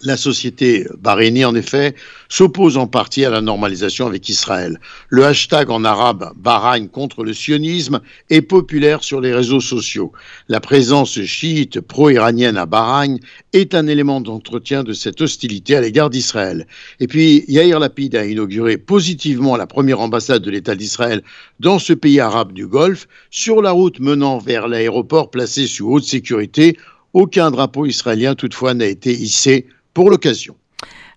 La 0.01 0.15
société 0.15 0.87
bahreïnie, 0.97 1.43
en 1.43 1.55
effet, 1.55 1.93
s'oppose 2.29 2.77
en 2.77 2.87
partie 2.87 3.25
à 3.25 3.29
la 3.29 3.41
normalisation 3.41 4.07
avec 4.07 4.29
Israël. 4.29 4.79
Le 5.09 5.25
hashtag 5.25 5.69
en 5.69 5.83
arabe 5.83 6.31
Bahreïn 6.37 6.87
contre 6.87 7.25
le 7.25 7.33
sionisme 7.33 7.99
est 8.29 8.41
populaire 8.41 9.03
sur 9.03 9.19
les 9.19 9.33
réseaux 9.33 9.59
sociaux. 9.59 10.13
La 10.47 10.61
présence 10.61 11.21
chiite 11.23 11.81
pro-iranienne 11.81 12.55
à 12.55 12.65
Bahreïn 12.65 13.19
est 13.51 13.75
un 13.75 13.87
élément 13.87 14.21
d'entretien 14.21 14.83
de 14.83 14.93
cette 14.93 15.19
hostilité 15.19 15.75
à 15.75 15.81
l'égard 15.81 16.09
d'Israël. 16.09 16.65
Et 17.01 17.07
puis, 17.07 17.43
Yair 17.49 17.79
Lapid 17.79 18.15
a 18.15 18.25
inauguré 18.25 18.77
positivement 18.77 19.57
la 19.57 19.67
première 19.67 19.99
ambassade 19.99 20.43
de 20.43 20.51
l'État 20.51 20.75
d'Israël 20.75 21.23
dans 21.59 21.77
ce 21.77 21.91
pays 21.91 22.21
arabe 22.21 22.53
du 22.53 22.67
Golfe, 22.67 23.09
sur 23.31 23.61
la 23.61 23.71
route 23.71 23.99
menant 23.99 24.37
vers 24.37 24.69
l'aéroport 24.69 25.29
placé 25.29 25.67
sous 25.67 25.91
haute 25.91 26.05
sécurité. 26.05 26.77
Aucun 27.11 27.51
drapeau 27.51 27.85
israélien 27.85 28.35
toutefois 28.35 28.73
n'a 28.73 28.85
été 28.85 29.11
hissé 29.11 29.65
pour 29.99 30.09
l'occasion. 30.09 30.55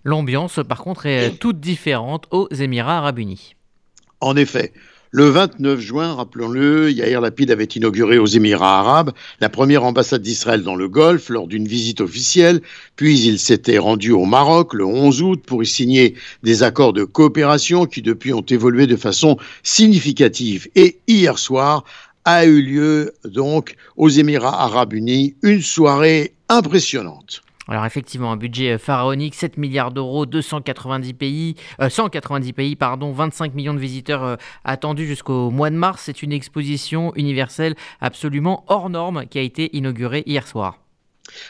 L'ambiance, 0.03 0.59
par 0.67 0.79
contre, 0.79 1.05
est 1.05 1.39
toute 1.39 1.61
différente 1.61 2.25
aux 2.31 2.49
Émirats 2.49 2.97
arabes 2.97 3.19
unis. 3.19 3.55
En 4.19 4.35
effet, 4.35 4.73
le 5.11 5.29
29 5.29 5.79
juin, 5.79 6.15
rappelons-le, 6.15 6.91
Yair 6.91 7.21
Lapid 7.21 7.49
avait 7.49 7.63
inauguré 7.63 8.17
aux 8.17 8.25
Émirats 8.25 8.81
arabes 8.81 9.13
la 9.39 9.47
première 9.47 9.85
ambassade 9.85 10.21
d'Israël 10.21 10.63
dans 10.63 10.75
le 10.75 10.89
Golfe 10.89 11.29
lors 11.29 11.47
d'une 11.47 11.65
visite 11.65 12.01
officielle, 12.01 12.59
puis 12.97 13.21
il 13.21 13.39
s'était 13.39 13.77
rendu 13.77 14.11
au 14.11 14.25
Maroc 14.25 14.73
le 14.73 14.83
11 14.83 15.21
août 15.21 15.43
pour 15.47 15.63
y 15.63 15.65
signer 15.65 16.15
des 16.43 16.61
accords 16.61 16.91
de 16.91 17.05
coopération 17.05 17.85
qui 17.85 18.01
depuis 18.01 18.33
ont 18.33 18.41
évolué 18.41 18.85
de 18.85 18.97
façon 18.97 19.37
significative. 19.63 20.67
Et 20.75 20.99
hier 21.07 21.39
soir 21.39 21.85
a 22.25 22.43
eu 22.43 22.61
lieu 22.61 23.13
donc 23.23 23.77
aux 23.95 24.09
Émirats 24.09 24.61
arabes 24.61 24.91
unis 24.91 25.35
une 25.41 25.61
soirée 25.61 26.33
impressionnante. 26.49 27.43
Alors 27.73 27.87
effectivement, 27.87 28.31
un 28.31 28.37
budget 28.37 28.73
euh, 28.73 28.77
pharaonique, 28.77 29.33
7 29.33 29.57
milliards 29.57 29.89
d'euros, 29.89 30.27
290 30.27 31.13
pays, 31.13 31.55
190 31.89 32.49
euh, 32.49 32.53
pays, 32.53 32.75
pardon, 32.75 33.11
25 33.11 33.55
millions 33.55 33.73
de 33.73 33.79
visiteurs 33.79 34.23
euh, 34.23 34.35
attendus 34.63 35.07
jusqu'au 35.07 35.49
mois 35.49 35.71
de 35.71 35.75
mars. 35.75 36.03
C'est 36.05 36.21
une 36.21 36.33
exposition 36.33 37.13
universelle 37.15 37.73
absolument 37.99 38.63
hors 38.67 38.91
norme 38.91 39.25
qui 39.25 39.39
a 39.39 39.41
été 39.41 39.75
inaugurée 39.75 40.21
hier 40.27 40.45
soir. 40.45 40.77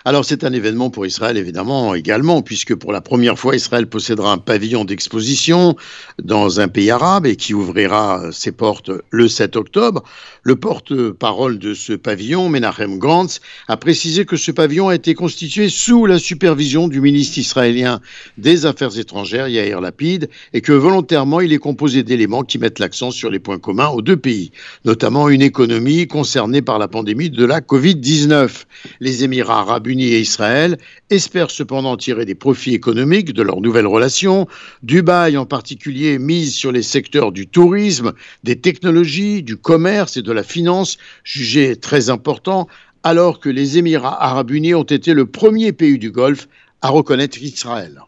Alors 0.05 0.23
c'est 0.23 0.45
un 0.45 0.53
événement 0.53 0.89
pour 0.89 1.05
Israël 1.05 1.35
évidemment 1.35 1.93
également, 1.93 2.41
puisque 2.41 2.73
pour 2.73 2.93
la 2.93 3.01
première 3.01 3.37
fois 3.37 3.57
Israël 3.57 3.87
possédera 3.87 4.31
un 4.31 4.37
pavillon 4.37 4.85
d'exposition 4.85 5.75
dans 6.23 6.61
un 6.61 6.69
pays 6.69 6.89
arabe 6.89 7.25
et 7.25 7.35
qui 7.35 7.53
ouvrira 7.53 8.31
ses 8.31 8.53
portes 8.53 8.91
le 9.09 9.27
7 9.27 9.57
octobre. 9.57 10.03
Le 10.45 10.57
porte-parole 10.57 11.57
de 11.57 11.73
ce 11.73 11.93
pavillon, 11.93 12.49
Menachem 12.49 12.97
Gantz, 12.97 13.39
a 13.69 13.77
précisé 13.77 14.25
que 14.25 14.35
ce 14.35 14.51
pavillon 14.51 14.89
a 14.89 14.95
été 14.95 15.13
constitué 15.13 15.69
sous 15.69 16.05
la 16.05 16.19
supervision 16.19 16.89
du 16.89 16.99
ministre 16.99 17.37
israélien 17.37 18.01
des 18.37 18.65
Affaires 18.65 18.99
étrangères, 18.99 19.47
Yair 19.47 19.79
Lapid, 19.79 20.29
et 20.51 20.59
que 20.59 20.73
volontairement 20.73 21.39
il 21.39 21.53
est 21.53 21.59
composé 21.59 22.03
d'éléments 22.03 22.43
qui 22.43 22.57
mettent 22.57 22.79
l'accent 22.79 23.09
sur 23.09 23.29
les 23.29 23.39
points 23.39 23.57
communs 23.57 23.87
aux 23.87 24.01
deux 24.01 24.17
pays, 24.17 24.51
notamment 24.83 25.29
une 25.29 25.41
économie 25.41 26.07
concernée 26.07 26.61
par 26.61 26.77
la 26.77 26.89
pandémie 26.89 27.29
de 27.29 27.45
la 27.45 27.61
Covid-19. 27.61 28.65
Les 28.99 29.23
Émirats 29.23 29.61
arabes 29.61 29.87
unis 29.87 30.11
et 30.11 30.19
Israël 30.19 30.77
espèrent 31.09 31.51
cependant 31.51 31.95
tirer 31.95 32.25
des 32.25 32.35
profits 32.35 32.73
économiques 32.73 33.31
de 33.31 33.43
leurs 33.43 33.61
nouvelles 33.61 33.87
relations. 33.87 34.47
Dubaï 34.81 35.37
en 35.37 35.45
particulier 35.45 36.19
mise 36.19 36.53
sur 36.53 36.73
les 36.73 36.83
secteurs 36.83 37.31
du 37.31 37.47
tourisme, 37.47 38.11
des 38.43 38.59
technologies, 38.59 39.41
du 39.41 39.55
commerce 39.55 40.17
et 40.17 40.21
de 40.21 40.32
la 40.33 40.43
finance, 40.43 40.97
jugés 41.23 41.75
très 41.75 42.09
importants, 42.09 42.67
alors 43.03 43.39
que 43.39 43.49
les 43.49 43.77
Émirats 43.77 44.23
arabes 44.23 44.51
unis 44.51 44.73
ont 44.73 44.83
été 44.83 45.13
le 45.13 45.25
premier 45.25 45.73
pays 45.73 45.99
du 45.99 46.11
Golfe 46.11 46.47
à 46.81 46.89
reconnaître 46.89 47.41
Israël. 47.41 48.01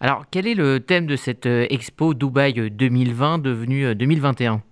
Alors, 0.00 0.24
quel 0.30 0.46
est 0.46 0.54
le 0.54 0.80
thème 0.80 1.06
de 1.06 1.16
cette 1.16 1.46
euh, 1.46 1.66
expo 1.70 2.14
Dubaï 2.14 2.70
2020 2.70 3.38
devenue 3.38 3.94
2021 3.94 4.62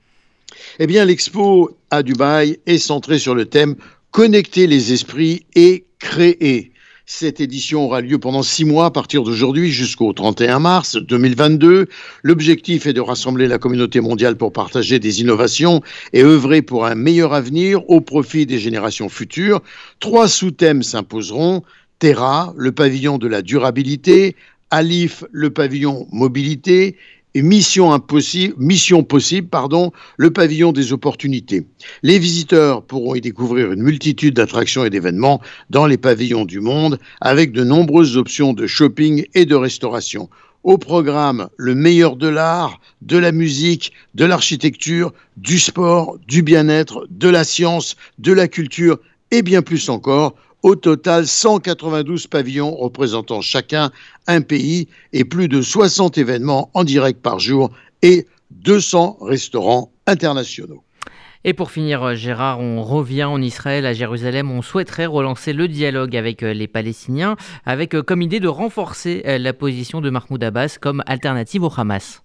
Eh 0.78 0.86
bien, 0.86 1.04
l'expo 1.04 1.76
à 1.90 2.02
Dubaï 2.02 2.58
est 2.66 2.78
centrée 2.78 3.18
sur 3.18 3.34
le 3.34 3.46
thème 3.46 3.76
Connecter 4.10 4.66
les 4.66 4.92
esprits 4.92 5.46
et 5.54 5.84
créer. 6.00 6.69
Cette 7.12 7.40
édition 7.40 7.86
aura 7.86 8.00
lieu 8.00 8.18
pendant 8.18 8.44
six 8.44 8.64
mois 8.64 8.86
à 8.86 8.90
partir 8.92 9.24
d'aujourd'hui 9.24 9.72
jusqu'au 9.72 10.12
31 10.12 10.60
mars 10.60 10.94
2022. 10.96 11.88
L'objectif 12.22 12.86
est 12.86 12.92
de 12.92 13.00
rassembler 13.00 13.48
la 13.48 13.58
communauté 13.58 14.00
mondiale 14.00 14.36
pour 14.36 14.52
partager 14.52 15.00
des 15.00 15.20
innovations 15.20 15.82
et 16.12 16.22
œuvrer 16.22 16.62
pour 16.62 16.86
un 16.86 16.94
meilleur 16.94 17.34
avenir 17.34 17.82
au 17.90 18.00
profit 18.00 18.46
des 18.46 18.60
générations 18.60 19.08
futures. 19.08 19.60
Trois 19.98 20.28
sous-thèmes 20.28 20.84
s'imposeront. 20.84 21.64
Terra, 21.98 22.54
le 22.56 22.70
pavillon 22.70 23.18
de 23.18 23.26
la 23.26 23.42
durabilité, 23.42 24.36
Alif, 24.70 25.24
le 25.32 25.50
pavillon 25.50 26.06
mobilité, 26.12 26.96
et 27.34 27.42
Mission 27.42 27.92
Impossible, 27.92 28.54
Mission 28.58 29.02
Possible, 29.02 29.48
pardon, 29.48 29.92
le 30.16 30.30
pavillon 30.30 30.72
des 30.72 30.92
opportunités. 30.92 31.66
Les 32.02 32.18
visiteurs 32.18 32.82
pourront 32.82 33.14
y 33.14 33.20
découvrir 33.20 33.72
une 33.72 33.82
multitude 33.82 34.34
d'attractions 34.34 34.84
et 34.84 34.90
d'événements 34.90 35.40
dans 35.70 35.86
les 35.86 35.98
pavillons 35.98 36.44
du 36.44 36.60
monde, 36.60 36.98
avec 37.20 37.52
de 37.52 37.64
nombreuses 37.64 38.16
options 38.16 38.52
de 38.52 38.66
shopping 38.66 39.26
et 39.34 39.46
de 39.46 39.54
restauration. 39.54 40.28
Au 40.62 40.76
programme, 40.76 41.48
le 41.56 41.74
meilleur 41.74 42.16
de 42.16 42.28
l'art, 42.28 42.80
de 43.00 43.16
la 43.16 43.32
musique, 43.32 43.92
de 44.14 44.26
l'architecture, 44.26 45.12
du 45.38 45.58
sport, 45.58 46.18
du 46.28 46.42
bien-être, 46.42 47.06
de 47.10 47.28
la 47.28 47.44
science, 47.44 47.96
de 48.18 48.32
la 48.32 48.46
culture 48.46 48.98
et 49.30 49.42
bien 49.42 49.62
plus 49.62 49.88
encore 49.88 50.34
au 50.62 50.76
total, 50.76 51.26
192 51.26 52.26
pavillons 52.26 52.74
représentant 52.74 53.40
chacun 53.40 53.90
un 54.26 54.40
pays 54.42 54.88
et 55.12 55.24
plus 55.24 55.48
de 55.48 55.62
60 55.62 56.18
événements 56.18 56.70
en 56.74 56.84
direct 56.84 57.20
par 57.20 57.38
jour 57.38 57.70
et 58.02 58.26
200 58.50 59.18
restaurants 59.20 59.92
internationaux. 60.06 60.82
Et 61.42 61.54
pour 61.54 61.70
finir, 61.70 62.02
euh, 62.02 62.14
Gérard, 62.14 62.60
on 62.60 62.82
revient 62.82 63.24
en 63.24 63.40
Israël, 63.40 63.86
à 63.86 63.94
Jérusalem. 63.94 64.50
On 64.50 64.60
souhaiterait 64.60 65.06
relancer 65.06 65.54
le 65.54 65.68
dialogue 65.68 66.14
avec 66.14 66.42
euh, 66.42 66.52
les 66.52 66.68
Palestiniens, 66.68 67.36
avec 67.64 67.94
euh, 67.94 68.02
comme 68.02 68.20
idée 68.20 68.40
de 68.40 68.48
renforcer 68.48 69.22
la 69.24 69.52
position 69.54 70.02
de 70.02 70.10
Mahmoud 70.10 70.44
Abbas 70.44 70.76
comme 70.80 71.02
alternative 71.06 71.62
au 71.62 71.72
Hamas. 71.74 72.22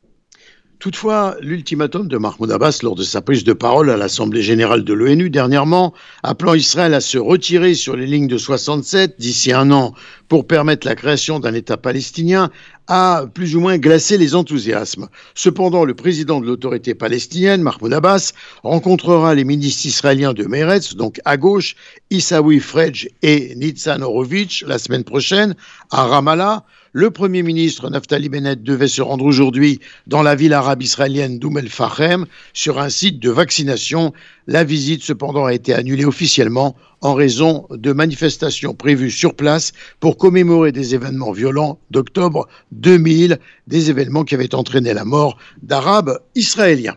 Toutefois, 0.80 1.38
l'ultimatum 1.42 2.08
de 2.08 2.18
Mahmoud 2.18 2.52
Abbas 2.52 2.80
lors 2.84 2.96
de 2.96 3.04
sa 3.04 3.22
prise 3.22 3.44
de 3.44 3.54
parole 3.54 3.90
à 3.90 3.98
l'Assemblée 3.98 4.42
générale 4.42 4.84
de 4.84 4.94
l'ONU 4.94 5.30
dernièrement, 5.30 5.94
appelant 6.22 6.54
Israël 6.54 6.94
à 6.94 7.02
se 7.02 7.18
retirer 7.18 7.76
sur 7.76 7.96
les 7.96 8.06
lignes 8.06 8.28
de 8.28 8.38
67 8.38 9.16
d'ici 9.18 9.54
un 9.54 9.72
an 9.72 9.94
pour 10.28 10.48
permettre 10.48 10.86
la 10.86 10.96
création 10.96 11.40
d'un 11.40 11.54
État 11.54 11.78
palestinien, 11.78 12.50
a 12.88 13.26
plus 13.34 13.56
ou 13.56 13.62
moins 13.62 13.78
glacé 13.78 14.18
les 14.18 14.36
enthousiasmes. 14.36 15.08
Cependant, 15.34 15.86
le 15.86 15.94
président 15.94 16.42
de 16.42 16.46
l'autorité 16.46 16.94
palestinienne, 16.94 17.62
Mahmoud 17.62 17.94
Abbas, 17.94 18.34
rencontrera 18.64 19.34
les 19.34 19.44
ministres 19.44 19.86
israéliens 19.86 20.34
de 20.34 20.44
Meretz, 20.44 20.96
donc 20.96 21.22
à 21.26 21.38
gauche, 21.38 21.76
Issaoui 22.10 22.60
Frej 22.60 23.10
et 23.22 23.56
Nitzan 23.56 24.02
Horowitz, 24.02 24.64
la 24.68 24.78
semaine 24.78 25.04
prochaine, 25.04 25.56
à 25.90 26.06
Ramallah, 26.06 26.66
le 26.96 27.12
Premier 27.12 27.44
ministre 27.44 27.90
Naftali 27.90 28.30
Bennett 28.30 28.64
devait 28.64 28.88
se 28.88 29.02
rendre 29.02 29.26
aujourd'hui 29.26 29.82
dans 30.08 30.24
la 30.24 30.34
ville 30.34 30.54
arabe 30.54 30.82
israélienne 30.82 31.40
d'Oum 31.40 31.58
el-Fahem 31.58 32.26
sur 32.54 32.80
un 32.80 32.88
site 32.88 33.20
de 33.20 33.30
vaccination. 33.30 34.14
La 34.48 34.64
visite 34.64 35.04
cependant 35.04 35.44
a 35.44 35.54
été 35.54 35.74
annulée 35.74 36.06
officiellement 36.06 36.78
en 37.02 37.14
raison 37.14 37.68
de 37.70 37.92
manifestations 37.92 38.74
prévues 38.74 39.12
sur 39.12 39.36
place 39.36 39.74
pour 40.00 40.16
commémorer 40.16 40.72
des 40.72 40.96
événements 40.96 41.34
violents 41.34 41.80
d'octobre 41.92 42.48
2000, 42.72 43.40
des 43.68 43.90
événements 43.90 44.24
qui 44.24 44.36
avaient 44.36 44.56
entraîné 44.56 44.94
la 44.94 45.04
mort 45.04 45.38
d'Arabes 45.62 46.20
israéliens. 46.34 46.96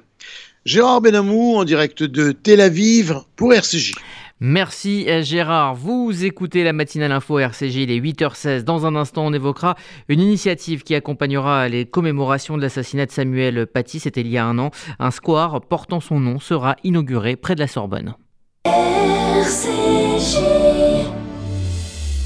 Gérard 0.65 1.01
Benamou 1.01 1.57
en 1.57 1.65
direct 1.65 2.05
de 2.05 2.31
Tel 2.31 2.61
Aviv 2.61 3.17
pour 3.35 3.53
RCJ. 3.53 3.95
Merci 4.41 5.07
euh, 5.09 5.23
Gérard. 5.23 5.75
Vous 5.75 6.25
écoutez 6.25 6.63
la 6.63 6.73
matinale 6.73 7.11
info 7.11 7.41
RCJ, 7.41 7.77
il 7.77 7.91
est 7.91 7.99
8h16. 7.99 8.63
Dans 8.63 8.87
un 8.87 8.95
instant, 8.95 9.27
on 9.27 9.33
évoquera 9.33 9.75
une 10.09 10.21
initiative 10.21 10.85
qui 10.85 10.95
accompagnera 10.95 11.69
les 11.69 11.87
commémorations 11.87 12.57
de 12.57 12.63
l'assassinat 12.63 13.07
de 13.07 13.11
Samuel 13.11 13.67
Paty, 13.67 13.99
c'était 13.99 14.21
il 14.21 14.29
y 14.29 14.39
a 14.39 14.45
un 14.45 14.59
an. 14.59 14.71
Un 15.01 15.11
square 15.11 15.61
portant 15.63 15.99
son 16.01 16.21
nom 16.21 16.39
sera 16.39 16.77
inauguré 16.85 17.35
près 17.35 17.57
de 17.57 17.61
la 17.61 17.67
Sorbonne. 17.67 18.15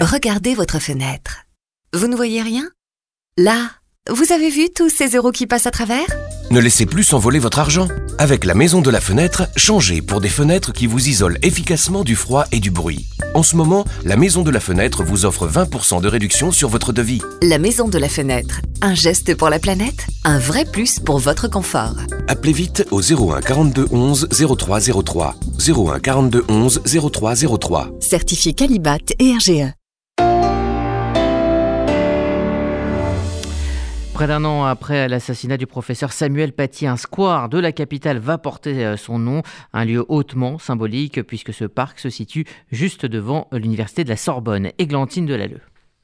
Regardez 0.00 0.54
votre 0.54 0.78
fenêtre. 0.78 1.38
Vous 1.92 2.06
ne 2.06 2.14
voyez 2.14 2.42
rien? 2.42 2.70
Là, 3.36 3.72
vous 4.08 4.30
avez 4.30 4.50
vu 4.50 4.68
tous 4.72 4.88
ces 4.88 5.16
euros 5.16 5.32
qui 5.32 5.48
passent 5.48 5.66
à 5.66 5.72
travers? 5.72 6.06
Ne 6.52 6.60
laissez 6.60 6.86
plus 6.86 7.02
s'envoler 7.02 7.40
votre 7.40 7.58
argent. 7.58 7.88
Avec 8.18 8.44
la 8.44 8.54
maison 8.54 8.80
de 8.80 8.90
la 8.90 9.00
fenêtre, 9.00 9.48
changez 9.56 10.00
pour 10.00 10.20
des 10.20 10.28
fenêtres 10.28 10.72
qui 10.72 10.86
vous 10.86 11.08
isolent 11.08 11.38
efficacement 11.42 12.04
du 12.04 12.14
froid 12.14 12.44
et 12.52 12.60
du 12.60 12.70
bruit. 12.70 13.06
En 13.34 13.42
ce 13.42 13.56
moment, 13.56 13.84
la 14.04 14.16
maison 14.16 14.42
de 14.42 14.50
la 14.50 14.60
fenêtre 14.60 15.04
vous 15.04 15.24
offre 15.24 15.46
20% 15.48 16.00
de 16.00 16.08
réduction 16.08 16.50
sur 16.50 16.68
votre 16.68 16.92
devis. 16.92 17.20
La 17.42 17.58
maison 17.58 17.88
de 17.88 17.98
la 17.98 18.08
fenêtre. 18.08 18.60
Un 18.80 18.94
geste 18.94 19.34
pour 19.36 19.50
la 19.50 19.58
planète, 19.58 20.06
un 20.24 20.38
vrai 20.38 20.64
plus 20.64 20.98
pour 20.98 21.18
votre 21.18 21.48
confort. 21.48 21.96
Appelez 22.26 22.52
vite 22.52 22.86
au 22.90 23.00
01 23.00 23.40
42 23.40 23.86
11 23.90 24.28
0303. 24.30 25.34
01 25.68 26.00
42 26.00 26.44
11 26.48 26.82
0303. 27.12 27.90
Certifié 28.00 28.54
Calibat 28.54 28.98
et 29.18 29.32
RGE. 29.34 29.77
Près 34.18 34.26
d'un 34.26 34.44
an 34.44 34.64
après 34.64 35.06
l'assassinat 35.06 35.56
du 35.58 35.68
professeur 35.68 36.12
Samuel 36.12 36.52
Paty, 36.52 36.88
un 36.88 36.96
square 36.96 37.48
de 37.48 37.56
la 37.56 37.70
capitale 37.70 38.18
va 38.18 38.36
porter 38.36 38.84
euh, 38.84 38.96
son 38.96 39.20
nom, 39.20 39.42
un 39.72 39.84
lieu 39.84 40.04
hautement 40.08 40.58
symbolique 40.58 41.22
puisque 41.22 41.54
ce 41.54 41.64
parc 41.64 42.00
se 42.00 42.10
situe 42.10 42.44
juste 42.72 43.06
devant 43.06 43.46
l'université 43.52 44.02
de 44.02 44.08
la 44.08 44.16
Sorbonne. 44.16 44.72
Églantine 44.78 45.24
Delalleux. 45.24 45.60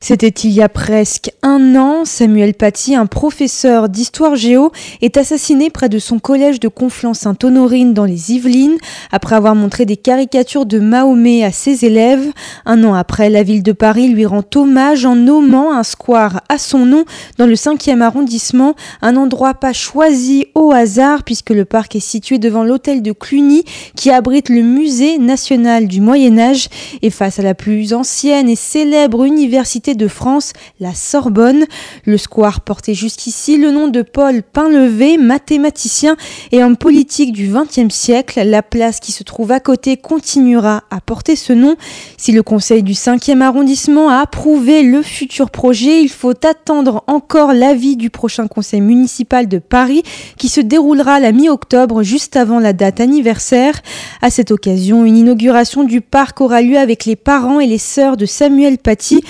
C'était 0.06 0.28
il 0.28 0.50
y 0.50 0.60
a 0.60 0.68
presque 0.68 1.30
un 1.40 1.76
an. 1.76 2.04
Samuel 2.04 2.52
Paty, 2.52 2.94
un 2.94 3.06
professeur 3.06 3.88
d'histoire 3.88 4.36
géo, 4.36 4.70
est 5.00 5.16
assassiné 5.16 5.70
près 5.70 5.88
de 5.88 5.98
son 5.98 6.18
collège 6.18 6.60
de 6.60 6.68
Conflans-Sainte-Honorine 6.68 7.94
dans 7.94 8.04
les 8.04 8.32
Yvelines, 8.32 8.76
après 9.12 9.34
avoir 9.34 9.54
montré 9.54 9.86
des 9.86 9.96
caricatures 9.96 10.66
de 10.66 10.78
Mahomet 10.78 11.42
à 11.42 11.52
ses 11.52 11.86
élèves. 11.86 12.30
Un 12.66 12.84
an 12.84 12.92
après, 12.92 13.30
la 13.30 13.42
ville 13.42 13.62
de 13.62 13.72
Paris 13.72 14.08
lui 14.08 14.26
rend 14.26 14.44
hommage 14.54 15.06
en 15.06 15.16
nommant 15.16 15.72
un 15.72 15.82
square 15.82 16.42
à 16.50 16.58
son 16.58 16.84
nom 16.84 17.06
dans 17.38 17.46
le 17.46 17.54
5e 17.54 18.02
arrondissement, 18.02 18.74
un 19.00 19.16
endroit 19.16 19.54
pas 19.54 19.72
choisi 19.72 20.48
au 20.54 20.70
hasard 20.70 21.22
puisque 21.22 21.48
le 21.48 21.64
parc 21.64 21.96
est 21.96 22.00
situé 22.00 22.36
devant 22.36 22.64
l'hôtel 22.64 23.00
de 23.00 23.12
Cluny 23.12 23.64
qui 23.96 24.10
abrite 24.10 24.50
le 24.50 24.60
musée 24.60 25.16
national 25.16 25.88
du 25.88 26.02
Moyen 26.02 26.38
Âge 26.38 26.68
et 27.00 27.08
face 27.08 27.38
à 27.38 27.42
la 27.42 27.54
plus 27.54 27.94
ancienne 27.94 28.50
et 28.50 28.56
célèbre 28.56 29.24
université 29.24 29.83
de 29.92 30.08
France, 30.08 30.54
la 30.80 30.94
Sorbonne. 30.94 31.66
Le 32.06 32.16
square 32.16 32.62
portait 32.62 32.94
jusqu'ici 32.94 33.58
le 33.58 33.70
nom 33.70 33.88
de 33.88 34.00
Paul 34.00 34.42
Pinlevé, 34.42 35.18
mathématicien 35.18 36.16
et 36.52 36.64
homme 36.64 36.78
politique 36.78 37.32
du 37.32 37.48
XXe 37.48 37.94
siècle. 37.94 38.42
La 38.46 38.62
place 38.62 39.00
qui 39.00 39.12
se 39.12 39.22
trouve 39.22 39.52
à 39.52 39.60
côté 39.60 39.98
continuera 39.98 40.84
à 40.90 41.02
porter 41.02 41.36
ce 41.36 41.52
nom. 41.52 41.76
Si 42.16 42.32
le 42.32 42.42
conseil 42.42 42.82
du 42.82 42.92
5e 42.92 43.42
arrondissement 43.42 44.08
a 44.08 44.20
approuvé 44.20 44.82
le 44.82 45.02
futur 45.02 45.50
projet, 45.50 46.00
il 46.00 46.08
faut 46.08 46.34
attendre 46.46 47.04
encore 47.06 47.52
l'avis 47.52 47.96
du 47.96 48.08
prochain 48.08 48.46
conseil 48.46 48.80
municipal 48.80 49.48
de 49.48 49.58
Paris 49.58 50.02
qui 50.38 50.48
se 50.48 50.62
déroulera 50.62 51.20
la 51.20 51.32
mi-octobre 51.32 52.02
juste 52.02 52.36
avant 52.36 52.60
la 52.60 52.72
date 52.72 53.00
anniversaire. 53.00 53.80
À 54.22 54.30
cette 54.30 54.52
occasion, 54.52 55.04
une 55.04 55.16
inauguration 55.16 55.82
du 55.82 56.00
parc 56.00 56.40
aura 56.40 56.62
lieu 56.62 56.78
avec 56.78 57.04
les 57.04 57.16
parents 57.16 57.60
et 57.60 57.66
les 57.66 57.78
sœurs 57.78 58.16
de 58.16 58.26
Samuel 58.26 58.78
Paty. 58.78 59.20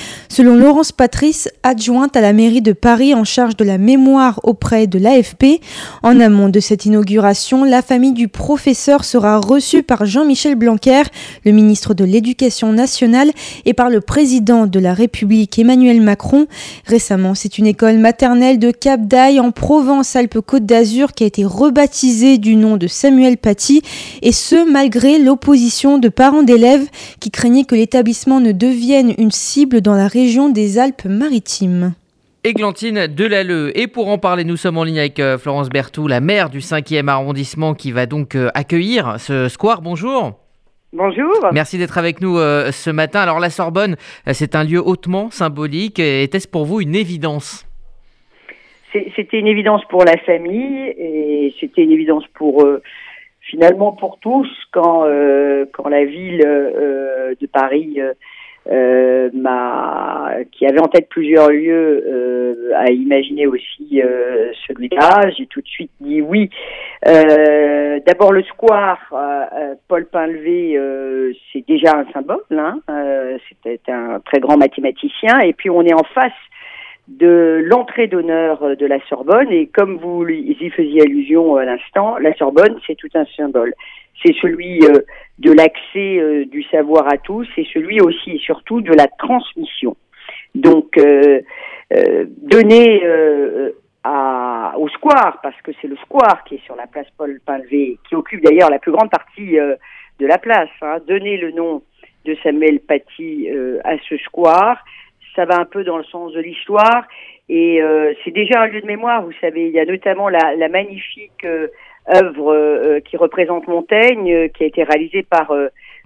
Laurence 0.52 0.92
Patrice, 0.92 1.48
adjointe 1.62 2.16
à 2.16 2.20
la 2.20 2.34
mairie 2.34 2.60
de 2.60 2.72
Paris 2.72 3.14
en 3.14 3.24
charge 3.24 3.56
de 3.56 3.64
la 3.64 3.78
mémoire 3.78 4.40
auprès 4.42 4.86
de 4.86 4.98
l'AFP. 4.98 5.60
En 6.02 6.20
amont 6.20 6.50
de 6.50 6.60
cette 6.60 6.84
inauguration, 6.84 7.64
la 7.64 7.80
famille 7.80 8.12
du 8.12 8.28
professeur 8.28 9.04
sera 9.04 9.38
reçue 9.38 9.82
par 9.82 10.04
Jean-Michel 10.04 10.56
Blanquer, 10.56 11.04
le 11.46 11.52
ministre 11.52 11.94
de 11.94 12.04
l'Éducation 12.04 12.72
nationale, 12.72 13.30
et 13.64 13.72
par 13.72 13.88
le 13.88 14.02
président 14.02 14.66
de 14.66 14.78
la 14.78 14.92
République 14.92 15.58
Emmanuel 15.58 16.02
Macron. 16.02 16.46
Récemment, 16.84 17.34
c'est 17.34 17.56
une 17.56 17.66
école 17.66 17.96
maternelle 17.96 18.58
de 18.58 18.70
Cap 18.70 19.06
d'Aille 19.06 19.40
en 19.40 19.50
Provence-Alpes-Côte 19.50 20.66
d'Azur 20.66 21.12
qui 21.12 21.24
a 21.24 21.26
été 21.26 21.44
rebaptisée 21.44 22.36
du 22.36 22.56
nom 22.56 22.76
de 22.76 22.86
Samuel 22.86 23.38
Paty, 23.38 23.80
et 24.20 24.32
ce 24.32 24.70
malgré 24.70 25.18
l'opposition 25.18 25.96
de 25.96 26.08
parents 26.08 26.42
d'élèves 26.42 26.86
qui 27.20 27.30
craignaient 27.30 27.64
que 27.64 27.74
l'établissement 27.74 28.40
ne 28.40 28.52
devienne 28.52 29.14
une 29.16 29.30
cible 29.30 29.80
dans 29.80 29.94
la 29.94 30.06
région 30.06 30.33
des 30.34 30.78
Alpes-Maritimes. 30.78 31.94
Églantine 32.42 33.06
Delalleux. 33.06 33.70
Et 33.78 33.86
pour 33.86 34.08
en 34.08 34.18
parler, 34.18 34.42
nous 34.42 34.56
sommes 34.56 34.78
en 34.78 34.82
ligne 34.82 34.98
avec 34.98 35.20
euh, 35.20 35.38
Florence 35.38 35.68
Berthoud, 35.68 36.10
la 36.10 36.20
maire 36.20 36.50
du 36.50 36.58
5e 36.58 37.06
arrondissement 37.06 37.72
qui 37.74 37.92
va 37.92 38.06
donc 38.06 38.34
euh, 38.34 38.48
accueillir 38.54 39.20
ce 39.20 39.48
square. 39.48 39.80
Bonjour. 39.80 40.32
Bonjour. 40.92 41.32
Merci 41.52 41.78
d'être 41.78 41.98
avec 41.98 42.20
nous 42.20 42.36
euh, 42.36 42.72
ce 42.72 42.90
matin. 42.90 43.20
Alors 43.20 43.38
la 43.38 43.48
Sorbonne, 43.48 43.94
c'est 44.32 44.56
un 44.56 44.64
lieu 44.64 44.80
hautement 44.84 45.30
symbolique. 45.30 46.00
Était-ce 46.00 46.48
pour 46.48 46.64
vous 46.64 46.80
une 46.80 46.96
évidence? 46.96 47.64
C'était 48.92 49.38
une 49.38 49.46
évidence 49.46 49.84
pour 49.88 50.04
la 50.04 50.16
famille 50.18 50.88
et 50.98 51.54
c'était 51.60 51.82
une 51.82 51.92
évidence 51.92 52.24
pour 52.34 52.66
finalement 53.40 53.92
pour 53.92 54.18
tous 54.20 54.48
quand 54.72 55.04
quand 55.72 55.88
la 55.88 56.04
ville 56.04 56.38
de 56.38 57.46
Paris 57.46 57.98
euh, 58.70 59.30
qui 60.52 60.66
avait 60.66 60.80
en 60.80 60.88
tête 60.88 61.08
plusieurs 61.08 61.50
lieux, 61.50 62.04
euh, 62.06 62.70
a 62.74 62.90
imaginé 62.90 63.46
aussi 63.46 64.02
euh, 64.02 64.52
celui-là. 64.66 65.30
J'ai 65.36 65.46
tout 65.46 65.60
de 65.60 65.66
suite 65.66 65.90
dit 66.00 66.20
oui. 66.20 66.50
Euh, 67.06 68.00
D'abord 68.06 68.32
le 68.32 68.42
square, 68.44 68.98
Paul 69.88 70.06
Pinlevé, 70.06 70.78
c'est 71.52 71.66
déjà 71.66 71.96
un 71.96 72.12
symbole. 72.12 72.42
Hein, 72.50 72.80
C'était 73.48 73.80
un 73.92 74.20
très 74.20 74.40
grand 74.40 74.56
mathématicien. 74.56 75.40
Et 75.40 75.52
puis 75.52 75.70
on 75.70 75.82
est 75.82 75.94
en 75.94 76.04
face 76.14 76.32
de 77.08 77.62
l'entrée 77.64 78.08
d'honneur 78.08 78.76
de 78.76 78.86
la 78.86 78.98
Sorbonne. 79.08 79.50
Et 79.50 79.68
comme 79.68 79.96
vous 79.96 80.26
y 80.28 80.70
faisiez 80.70 81.02
allusion 81.02 81.56
à 81.56 81.64
l'instant, 81.64 82.16
la 82.18 82.34
Sorbonne, 82.34 82.76
c'est 82.86 82.96
tout 82.96 83.08
un 83.14 83.24
symbole. 83.36 83.74
C'est 84.22 84.34
celui 84.40 84.80
de 85.38 85.52
l'accès 85.52 86.46
du 86.46 86.62
savoir 86.64 87.06
à 87.12 87.18
tous, 87.18 87.46
c'est 87.54 87.66
celui 87.72 88.00
aussi 88.00 88.32
et 88.32 88.38
surtout 88.38 88.80
de 88.80 88.92
la 88.92 89.06
transmission. 89.06 89.96
Donc, 90.54 90.98
donner 92.42 93.02
à, 94.04 94.74
au 94.78 94.88
square, 94.88 95.40
parce 95.42 95.60
que 95.62 95.72
c'est 95.80 95.88
le 95.88 95.96
square 95.96 96.44
qui 96.44 96.56
est 96.56 96.64
sur 96.64 96.76
la 96.76 96.86
place 96.86 97.06
Paul 97.18 97.38
Pinlevé, 97.44 97.98
qui 98.08 98.14
occupe 98.14 98.42
d'ailleurs 98.42 98.70
la 98.70 98.78
plus 98.78 98.92
grande 98.92 99.10
partie 99.10 99.58
de 100.18 100.26
la 100.26 100.38
place, 100.38 100.70
hein, 100.80 100.98
donner 101.06 101.36
le 101.36 101.50
nom 101.50 101.82
de 102.24 102.36
Samuel 102.42 102.80
Paty 102.80 103.48
euh, 103.50 103.80
à 103.84 103.96
ce 104.08 104.16
square. 104.18 104.82
Ça 105.36 105.44
va 105.44 105.58
un 105.58 105.64
peu 105.64 105.84
dans 105.84 105.98
le 105.98 106.04
sens 106.04 106.32
de 106.32 106.40
l'histoire 106.40 107.06
et 107.48 107.82
euh, 107.82 108.14
c'est 108.24 108.30
déjà 108.30 108.62
un 108.62 108.66
lieu 108.66 108.80
de 108.80 108.86
mémoire. 108.86 109.22
Vous 109.22 109.32
savez, 109.40 109.66
il 109.66 109.72
y 109.72 109.80
a 109.80 109.84
notamment 109.84 110.28
la, 110.28 110.68
magnifique 110.68 111.44
euh, 111.44 111.68
œuvre 112.12 112.98
qui 113.00 113.16
représente 113.16 113.66
Montaigne, 113.66 114.48
qui 114.50 114.64
a 114.64 114.66
été 114.66 114.82
réalisée 114.82 115.22
par 115.22 115.54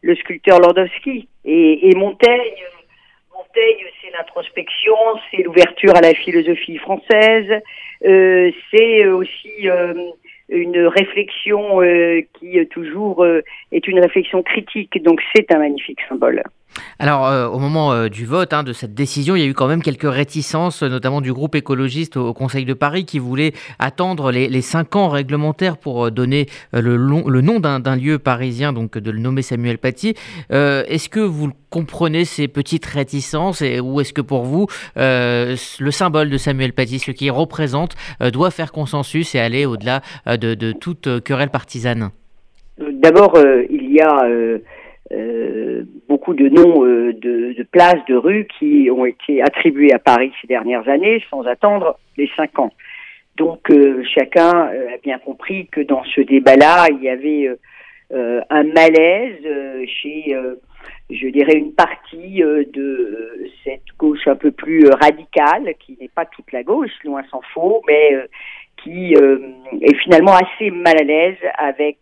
le 0.03 0.15
sculpteur 0.17 0.61
Lordowski. 0.61 1.29
Et, 1.45 1.91
et 1.91 1.95
Montaigne, 1.95 2.65
Montaigne, 3.35 3.87
c'est 4.01 4.11
l'introspection, 4.17 4.95
c'est 5.31 5.43
l'ouverture 5.43 5.97
à 5.97 6.01
la 6.01 6.15
philosophie 6.15 6.79
française, 6.79 7.63
c'est 8.01 9.07
aussi 9.07 9.69
une 10.49 10.87
réflexion 10.87 11.83
euh, 11.83 12.23
qui 12.35 12.59
euh, 12.59 12.65
toujours 12.67 13.25
euh, 13.25 13.43
est 13.73 13.87
une 13.87 14.01
réflexion 14.01 14.43
critique. 14.43 15.03
Donc 15.03 15.21
c'est 15.35 15.53
un 15.53 15.59
magnifique 15.59 16.01
symbole. 16.09 16.43
Alors, 16.99 17.27
euh, 17.27 17.47
au 17.49 17.59
moment 17.59 17.93
euh, 17.93 18.09
du 18.09 18.27
vote 18.27 18.53
hein, 18.53 18.63
de 18.63 18.73
cette 18.73 18.95
décision, 18.95 19.37
il 19.37 19.43
y 19.43 19.45
a 19.45 19.49
eu 19.49 19.55
quand 19.55 19.69
même 19.69 19.83
quelques 19.83 20.11
réticences, 20.11 20.83
notamment 20.83 21.21
du 21.21 21.33
groupe 21.33 21.55
écologiste 21.55 22.17
au, 22.17 22.33
Conseil 22.33 22.65
de 22.65 22.75
Paris, 22.75 23.05
qui 23.05 23.19
voulait 23.19 23.53
attendre 23.79 24.31
les, 24.31 24.61
cinq 24.61 24.97
ans 24.97 25.09
réglementaires 25.09 25.77
pour 25.77 26.07
euh, 26.07 26.11
donner 26.11 26.47
le, 26.73 26.97
nom 27.41 27.61
d'un 27.61 27.97
lieu 27.97 28.19
parisien, 28.19 28.73
donc 28.73 28.99
de 28.99 29.11
le 29.11 29.19
nommer 29.19 29.43
Samuel 29.43 29.79
Paty. 29.79 30.15
est-ce 30.51 31.09
que 31.09 31.21
vous 31.21 31.51
comprenez 31.71 32.25
ces 32.25 32.49
petites 32.49 32.87
réticences 32.87 33.63
et, 33.63 33.81
ou 33.81 34.01
est-ce 34.01 34.13
que 34.13 34.21
pour 34.21 34.45
vous, 34.45 34.67
le 34.97 35.91
symbole 35.91 36.31
de 36.31 36.37
Samuel 36.37 36.73
Paty, 36.73 36.99
ce 36.99 37.11
qu'il 37.11 37.31
représente, 37.31 37.95
doit 38.33 38.51
faire 38.51 38.73
consensus 38.73 39.35
et 39.35 39.41
aller 39.41 39.67
au-delà 39.67 40.03
de, 40.27 40.55
de, 40.55 40.73
toute 40.73 41.23
querelle 41.23 41.51
partisane? 41.51 42.11
D'abord, 42.79 43.39
il 43.71 43.93
y 43.93 44.01
a 44.01 44.27
euh, 45.11 45.85
beaucoup 46.07 46.35
de 46.35 46.51
noms 46.51 46.85
euh, 46.85 47.15
de, 47.15 47.63
places, 47.71 48.05
de 48.09 48.15
rues 48.15 48.47
qui 48.59 48.91
ont 48.91 49.07
été 49.07 49.41
attribués 49.41 49.93
à 49.93 49.99
Paris 49.99 50.33
ces 50.41 50.47
dernières 50.47 50.87
années 50.87 51.23
sans 51.31 51.47
attendre 51.47 51.99
les 52.19 52.29
cinq 52.37 52.59
ans. 52.59 52.73
Donc 53.37 53.71
euh, 53.71 54.03
chacun 54.15 54.51
a 54.51 54.99
bien 55.03 55.19
compris 55.19 55.67
que 55.69 55.81
dans 55.81 56.05
ce 56.05 56.21
débat-là, 56.21 56.89
il 56.91 57.03
y 57.03 57.09
avait 57.09 57.51
un 58.11 58.65
malaise 58.65 59.87
chez, 59.87 60.35
je 61.11 61.29
dirais, 61.29 61.55
une 61.55 61.73
partie 61.73 62.41
de 62.41 63.51
cette 63.65 63.97
gauche 63.99 64.27
un 64.27 64.37
peu 64.37 64.51
plus 64.51 64.89
radicale, 64.89 65.75
qui 65.79 65.97
n'est 66.01 66.09
pas 66.09 66.25
toute 66.25 66.51
la 66.53 66.63
gauche, 66.63 66.91
loin 67.05 67.23
s'en 67.31 67.43
faut, 67.55 67.83
mais 67.87 68.17
qui 68.83 69.13
est 69.13 69.95
finalement 70.03 70.33
assez 70.33 70.71
mal 70.71 70.97
à 70.99 71.05
l'aise 71.05 71.37
avec 71.59 71.99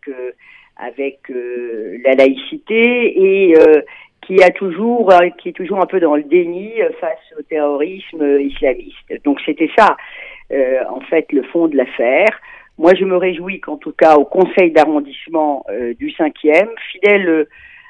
avec 0.77 1.31
euh, 1.31 1.99
la 2.05 2.15
laïcité 2.15 3.49
et 3.49 3.57
euh, 3.57 3.81
qui 4.23 4.43
a 4.43 4.51
toujours 4.51 5.13
euh, 5.13 5.29
qui 5.39 5.51
est 5.51 5.53
toujours 5.53 5.81
un 5.81 5.87
peu 5.87 6.01
dans 6.01 6.17
le 6.17 6.23
déni 6.23 6.73
face 7.01 7.33
au 7.39 7.43
terrorisme 7.43 8.41
islamiste. 8.41 9.25
Donc 9.25 9.41
c'était 9.45 9.71
ça 9.77 9.97
en 10.89 11.01
fait 11.01 11.33
le 11.33 11.43
fond 11.45 11.67
de 11.67 11.77
l'affaire. 11.77 12.41
Moi 12.79 12.93
je 12.95 13.05
me 13.05 13.17
réjouis 13.17 13.61
qu'en 13.61 13.77
tout 13.77 13.93
cas 13.93 14.17
au 14.17 14.25
conseil 14.25 14.71
d'arrondissement 14.71 15.65
du 15.99 16.11
5e, 16.11 16.69
fidèle 16.93 17.47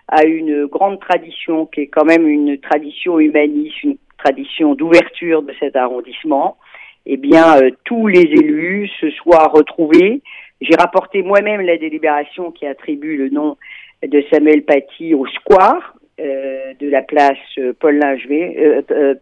à 0.09 0.25
une 0.25 0.67
grande 0.67 1.01
tradition 1.01 1.67
qui 1.67 1.83
est 1.83 1.87
quand 1.89 2.05
même 2.05 2.27
une 2.27 2.59
tradition 2.59 3.19
humaniste, 3.19 3.83
une 3.83 3.99
tradition 4.17 4.75
d'ouverture 4.75 5.43
de 5.43 5.53
cet 5.61 5.77
arrondissement, 5.77 6.57
eh 7.05 7.19
bien 7.19 7.59
tous 7.85 8.07
les 8.07 8.23
élus 8.23 8.89
se 9.01 9.11
soient 9.11 9.49
retrouvés 9.49 10.23
j'ai 10.61 10.75
rapporté 10.77 11.23
moi-même 11.23 11.61
la 11.61 11.77
délibération 11.77 12.51
qui 12.51 12.67
attribue 12.67 13.17
le 13.17 13.29
nom 13.29 13.57
de 14.03 14.25
Samuel 14.31 14.63
Paty 14.63 15.15
au 15.15 15.27
square 15.27 15.95
euh, 16.19 16.73
de 16.81 16.89
la 16.89 17.03
place 17.03 17.39
Paul 17.79 17.97
Lingevé, 17.97 18.57
euh, 18.59 18.83
euh, 18.91 19.15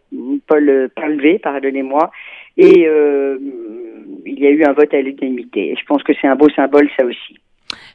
Paul 0.46 0.90
Palvé, 0.94 1.38
pardonnez-moi, 1.38 2.10
et 2.56 2.86
euh, 2.86 3.38
il 4.24 4.38
y 4.38 4.46
a 4.46 4.50
eu 4.50 4.64
un 4.64 4.72
vote 4.72 4.94
à 4.94 5.00
l'unanimité. 5.00 5.74
Je 5.78 5.84
pense 5.86 6.02
que 6.02 6.12
c'est 6.20 6.28
un 6.28 6.36
beau 6.36 6.48
symbole, 6.50 6.88
ça 6.96 7.04
aussi. 7.04 7.38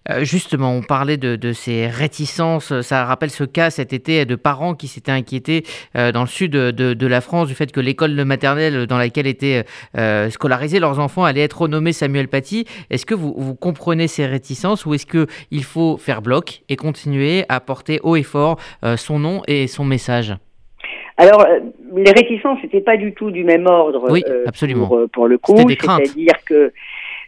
Euh, 0.10 0.24
justement, 0.24 0.74
on 0.74 0.82
parlait 0.82 1.18
de, 1.18 1.54
ces 1.54 1.88
réticences. 1.88 2.82
Ça 2.82 3.06
rappelle 3.06 3.30
ce 3.30 3.44
cas 3.44 3.70
cet 3.70 3.94
été 3.94 4.26
de 4.26 4.36
parents 4.36 4.76
qui 4.76 4.88
s'étaient 4.88 5.12
inquiétés 5.12 5.64
euh, 5.96 6.12
dans 6.12 6.22
le 6.22 6.28
sud 6.28 6.52
de, 6.52 7.08
la 7.08 7.22
France 7.22 7.48
du 7.48 7.56
fait 7.56 7.72
que 7.72 7.80
l'école 7.80 8.14
maternelle 8.24 8.86
dans 8.86 8.98
laquelle 8.98 9.26
étaient 9.26 9.64
euh, 9.98 10.30
scolarisés 10.30 10.80
leurs 10.80 11.00
enfants 11.00 11.24
allait 11.24 11.42
être 11.42 11.62
renommée 11.62 11.92
Samuel 11.92 12.28
Paty. 12.28 12.66
Est-ce 12.90 13.06
que 13.06 13.16
vous, 13.16 13.34
vous, 13.36 13.56
comprenez 13.56 14.08
ces 14.08 14.26
réticences 14.26 14.86
ou 14.86 14.94
est-ce 14.94 15.06
qu'il 15.06 15.64
faut 15.64 15.98
faire 15.98 16.22
bloc 16.22 16.62
et 16.70 16.76
continuer 16.76 17.46
à 17.50 17.60
porter 17.60 18.00
haut 18.04 18.16
et 18.16 18.24
fort 18.24 18.60
son 18.96 19.20
nom 19.20 19.42
et 19.48 19.68
son 19.68 19.86
message? 19.86 20.36
Alors, 21.18 21.46
les 21.96 22.12
réticences 22.12 22.62
n'étaient 22.64 22.82
pas 22.82 22.96
du 22.96 23.14
tout 23.14 23.32
du 23.32 23.44
même 23.44 23.66
ordre 23.66 24.10
oui, 24.10 24.24
absolument. 24.46 24.88
Pour, 24.88 25.10
pour, 25.10 25.28
le 25.28 25.38
coup. 25.38 25.58
C'est-à-dire 25.58 26.34
que 26.46 26.72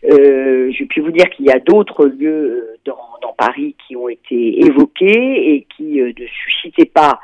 euh, 0.04 0.72
je 0.72 0.84
puis 0.86 1.02
vous 1.02 1.12
dire 1.12 1.30
qu'il 1.30 1.46
y 1.46 1.52
a 1.52 1.60
d'autres 1.60 2.06
lieux 2.06 2.30
euh, 2.30 2.78
dans, 2.86 2.98
dans, 3.22 3.34
Paris 3.34 3.76
qui 3.88 3.96
ont 3.96 4.10
été 4.10 4.60
évoqués 4.66 5.54
et 5.54 5.68
qui 5.76 6.00
euh, 6.00 6.12
ne 6.18 6.26
suscitaient 6.28 6.92
pas 6.92 7.20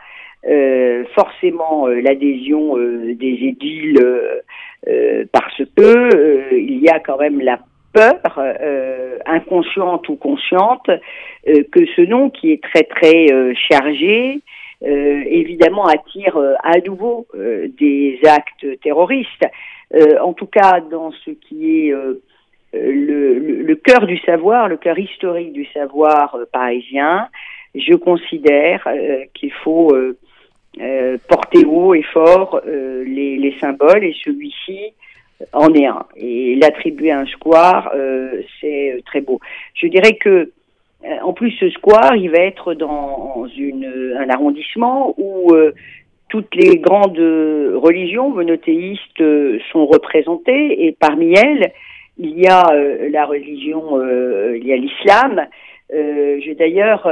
euh, 0.47 1.03
forcément 1.15 1.87
euh, 1.87 1.99
l'adhésion 2.01 2.77
des 2.77 3.37
édiles 3.41 3.99
parce 5.31 5.61
que 5.75 6.55
il 6.55 6.79
y 6.79 6.87
a 6.89 6.99
quand 6.99 7.17
même 7.17 7.41
la 7.41 7.59
peur, 7.93 8.39
inconsciente 9.25 10.07
ou 10.07 10.15
consciente, 10.15 10.89
que 11.45 11.85
ce 11.95 12.01
nom 12.01 12.29
qui 12.29 12.51
est 12.51 12.63
très 12.63 12.83
très 12.83 13.25
chargé, 13.69 14.39
évidemment 14.81 15.87
attire 15.87 16.37
à 16.63 16.79
nouveau 16.85 17.27
des 17.33 18.19
actes 18.23 18.79
terroristes. 18.81 19.45
en 20.21 20.31
tout 20.33 20.45
cas, 20.45 20.79
dans 20.79 21.11
ce 21.25 21.31
qui 21.31 21.89
est 21.89 21.93
euh, 22.75 23.63
le, 23.63 23.75
cœur 23.75 24.05
du 24.05 24.17
savoir, 24.19 24.67
le 24.67 24.77
cœur 24.77 24.99
historique 24.99 25.53
du 25.53 25.65
savoir 25.67 26.35
euh, 26.35 26.45
parisien, 26.51 27.27
je 27.75 27.93
considère 27.93 28.85
euh, 28.87 29.23
qu'il 29.33 29.51
faut 29.51 29.95
porter 31.27 31.65
haut 31.65 31.95
et 31.95 32.03
fort 32.03 32.61
les, 32.65 33.37
les, 33.37 33.55
symboles 33.59 34.03
et 34.03 34.15
celui-ci 34.23 34.93
en 35.51 35.73
est 35.73 35.87
un. 35.87 36.05
Et 36.15 36.55
l'attribuer 36.55 37.09
à 37.09 37.19
un 37.19 37.25
square, 37.25 37.91
c'est 38.61 39.01
très 39.07 39.21
beau. 39.21 39.39
Je 39.73 39.87
dirais 39.87 40.13
que 40.13 40.51
en 41.23 41.33
plus, 41.33 41.51
ce 41.51 41.69
square, 41.71 42.15
il 42.15 42.29
va 42.29 42.39
être 42.39 42.75
dans 42.75 43.47
un 43.47 44.29
arrondissement 44.29 45.15
où 45.17 45.51
toutes 46.29 46.53
les 46.53 46.77
grandes 46.77 47.17
religions 47.17 48.29
monothéistes 48.29 49.23
sont 49.71 49.87
représentées 49.87 50.85
et 50.85 50.91
parmi 50.91 51.33
elles, 51.33 51.71
il 52.19 52.39
y 52.39 52.47
a 52.47 52.63
euh, 52.71 53.09
la 53.11 53.25
religion, 53.25 53.99
euh, 53.99 54.57
il 54.57 54.65
y 54.65 54.73
a 54.73 54.77
l'islam. 54.77 55.45
Euh, 55.93 56.39
je 56.45 56.51
d'ailleurs 56.53 57.03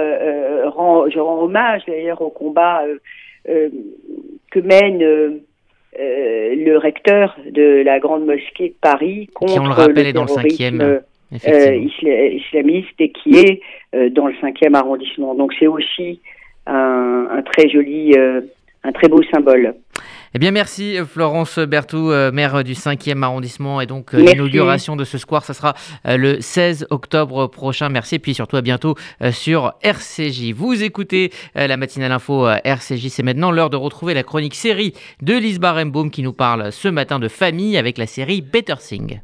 rends, 0.73 1.09
je 1.09 1.19
rends 1.19 1.43
hommage 1.43 1.83
d'ailleurs 1.87 2.21
au 2.21 2.29
combat 2.29 2.83
que 3.45 4.59
mène 4.59 5.39
le 5.97 6.77
recteur 6.77 7.37
de 7.49 7.83
la 7.83 7.99
grande 7.99 8.25
mosquée 8.25 8.69
de 8.69 8.75
Paris 8.81 9.29
contre 9.33 9.61
on 9.61 9.67
le, 9.67 9.71
rappelle, 9.71 10.07
le 10.07 10.13
terrorisme 10.13 10.77
dans 10.77 10.85
le 10.85 12.35
islamiste 12.35 12.99
et 12.99 13.11
qui 13.11 13.37
est 13.37 14.09
dans 14.09 14.27
le 14.27 14.35
cinquième 14.41 14.75
arrondissement. 14.75 15.35
Donc 15.35 15.53
c'est 15.57 15.67
aussi 15.67 16.19
un, 16.65 17.27
un, 17.31 17.41
très 17.43 17.69
joli, 17.69 18.13
un 18.83 18.91
très 18.91 19.07
beau 19.07 19.21
symbole. 19.31 19.75
Eh 20.35 20.37
bien, 20.37 20.51
merci 20.51 20.97
Florence 21.09 21.59
Berthou, 21.59 22.11
euh, 22.11 22.29
maire 22.29 22.61
du 22.65 22.73
5e 22.73 23.23
arrondissement. 23.23 23.79
Et 23.79 23.85
donc, 23.85 24.13
euh, 24.13 24.17
l'inauguration 24.17 24.97
de 24.97 25.05
ce 25.05 25.17
square, 25.17 25.45
ça 25.45 25.53
sera 25.53 25.75
euh, 26.05 26.17
le 26.17 26.41
16 26.41 26.87
octobre 26.89 27.47
prochain. 27.47 27.87
Merci. 27.87 28.15
Et 28.15 28.19
puis 28.19 28.33
surtout, 28.33 28.57
à 28.57 28.61
bientôt 28.61 28.95
sur 29.31 29.75
RCJ. 29.81 30.51
Vous 30.53 30.83
écoutez 30.83 31.31
la 31.55 31.77
matinale 31.77 32.11
info 32.11 32.49
RCJ. 32.49 33.07
C'est 33.07 33.23
maintenant 33.23 33.49
l'heure 33.49 33.69
de 33.69 33.77
retrouver 33.77 34.13
la 34.13 34.23
chronique 34.23 34.55
série 34.55 34.93
de 35.21 35.35
Lise 35.35 35.59
Barenbaum 35.59 36.11
qui 36.11 36.21
nous 36.21 36.33
parle 36.33 36.73
ce 36.73 36.89
matin 36.89 37.17
de 37.17 37.29
famille 37.29 37.77
avec 37.77 37.97
la 37.97 38.05
série 38.05 38.41
Better 38.41 38.75
Thing. 38.77 39.21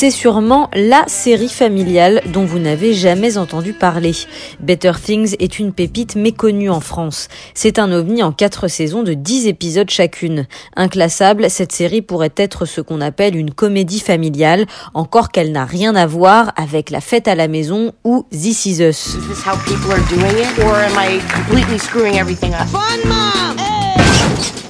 C'est 0.00 0.10
sûrement 0.10 0.70
la 0.72 1.04
série 1.08 1.50
familiale 1.50 2.22
dont 2.32 2.46
vous 2.46 2.58
n'avez 2.58 2.94
jamais 2.94 3.36
entendu 3.36 3.74
parler. 3.74 4.14
Better 4.58 4.92
Things 5.04 5.36
est 5.38 5.58
une 5.58 5.74
pépite 5.74 6.16
méconnue 6.16 6.70
en 6.70 6.80
France. 6.80 7.28
C'est 7.52 7.78
un 7.78 7.92
ovni 7.92 8.22
en 8.22 8.32
quatre 8.32 8.66
saisons 8.66 9.02
de 9.02 9.12
10 9.12 9.46
épisodes 9.46 9.90
chacune. 9.90 10.46
Inclassable, 10.74 11.50
cette 11.50 11.72
série 11.72 12.00
pourrait 12.00 12.32
être 12.38 12.64
ce 12.64 12.80
qu'on 12.80 13.02
appelle 13.02 13.36
une 13.36 13.50
comédie 13.50 14.00
familiale, 14.00 14.64
encore 14.94 15.28
qu'elle 15.28 15.52
n'a 15.52 15.66
rien 15.66 15.94
à 15.94 16.06
voir 16.06 16.54
avec 16.56 16.88
La 16.88 17.02
fête 17.02 17.28
à 17.28 17.34
la 17.34 17.46
maison 17.46 17.92
ou 18.02 18.24
This 18.30 18.64
Is 18.64 18.82
Us. 18.82 19.18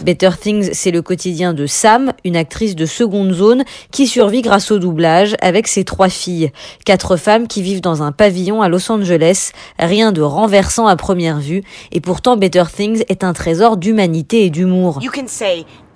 Better 0.03 0.31
Things, 0.41 0.71
c'est 0.73 0.91
le 0.91 1.03
quotidien 1.03 1.53
de 1.53 1.67
Sam, 1.67 2.13
une 2.25 2.37
actrice 2.37 2.75
de 2.75 2.87
seconde 2.87 3.33
zone 3.33 3.65
qui 3.91 4.07
survit 4.07 4.43
grâce 4.43 4.71
au 4.71 4.79
doublage 4.79 5.37
avec 5.41 5.67
ses 5.67 5.85
trois 5.85 6.09
filles. 6.09 6.51
Quatre 6.85 7.17
femmes 7.17 7.47
qui 7.49 7.63
vivent 7.63 7.81
dans 7.81 8.03
un 8.03 8.13
pavillon 8.13 8.63
à 8.63 8.69
Los 8.69 8.91
Angeles. 8.91 9.53
Rien 9.79 10.13
de 10.13 10.23
renversant 10.23 10.87
à 10.87 10.97
première 10.97 11.39
vue. 11.39 11.63
Et 11.93 12.01
pourtant, 12.01 12.37
Better 12.37 12.65
Things 12.75 13.05
est 13.09 13.25
un 13.25 13.33
trésor 13.33 13.77
d'humanité 13.77 14.45
et 14.45 14.51
d'humour. 14.51 15.01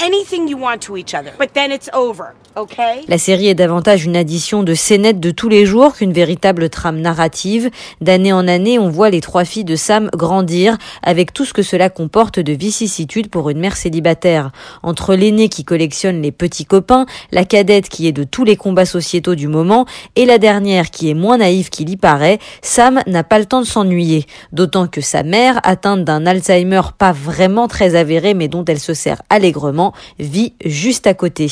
Anything 0.01 0.49
you 0.49 0.59
want 0.59 0.79
to 0.79 0.97
each 0.97 1.15
other, 1.15 1.33
but 1.39 1.53
then 1.53 1.71
it's 1.71 1.89
over, 1.95 2.35
okay? 2.57 3.03
La 3.09 3.19
série 3.19 3.49
est 3.49 3.55
davantage 3.55 4.05
une 4.05 4.17
addition 4.17 4.63
de 4.63 4.75
scénettes 4.75 5.21
de 5.21 5.31
tous 5.31 5.49
les 5.49 5.67
jours 5.67 5.95
qu'une 5.95 6.13
véritable 6.13 6.69
trame 6.69 7.01
narrative. 7.01 7.71
D'année 8.01 8.33
en 8.33 8.47
année, 8.49 8.79
on 8.79 8.89
voit 8.89 9.11
les 9.11 9.21
trois 9.21 9.45
filles 9.45 9.65
de 9.65 9.77
Sam 9.77 10.11
grandir 10.15 10.77
avec 11.03 11.33
tout 11.33 11.45
ce 11.45 11.53
que 11.53 11.63
cela 11.63 11.91
comporte 11.91 12.39
de 12.39 12.53
vicissitudes 12.53 13.29
pour 13.29 13.51
une 13.51 13.59
mère 13.59 13.77
célibataire. 13.77 14.51
Entre 14.83 15.15
l'aînée 15.15 15.49
qui 15.49 15.65
collectionne 15.65 16.23
les 16.23 16.33
petits 16.33 16.65
copains, 16.65 17.07
la 17.33 17.45
cadette 17.45 17.89
qui 17.89 18.07
est 18.07 18.13
de 18.13 18.25
tous 18.25 18.45
les 18.45 18.57
combats 18.57 18.87
sociétaux 18.87 19.35
du 19.35 19.49
moment 19.49 19.87
et 20.17 20.27
la 20.27 20.39
dernière 20.39 20.91
qui 20.91 21.11
est 21.11 21.15
moins 21.15 21.39
naïve 21.39 21.71
qu'il 21.71 21.91
y 21.91 21.97
paraît, 21.97 22.39
Sam 22.63 23.01
n'a 23.07 23.25
pas 23.25 23.39
le 23.39 23.47
temps 23.47 23.61
de 23.61 23.67
s'ennuyer. 23.67 24.27
D'autant 24.53 24.87
que 24.87 25.01
sa 25.01 25.23
mère, 25.23 25.61
atteinte 25.63 26.05
d'un 26.05 26.27
Alzheimer 26.27 26.83
pas 26.99 27.13
vraiment 27.13 27.69
très 27.69 27.95
avéré 27.95 28.35
mais 28.35 28.49
dont 28.49 28.65
elle 28.65 28.81
se 28.81 28.95
sert 28.95 29.23
allègrement, 29.29 29.84
vit 30.19 30.55
juste 30.65 31.07
à 31.07 31.15
côté. 31.15 31.51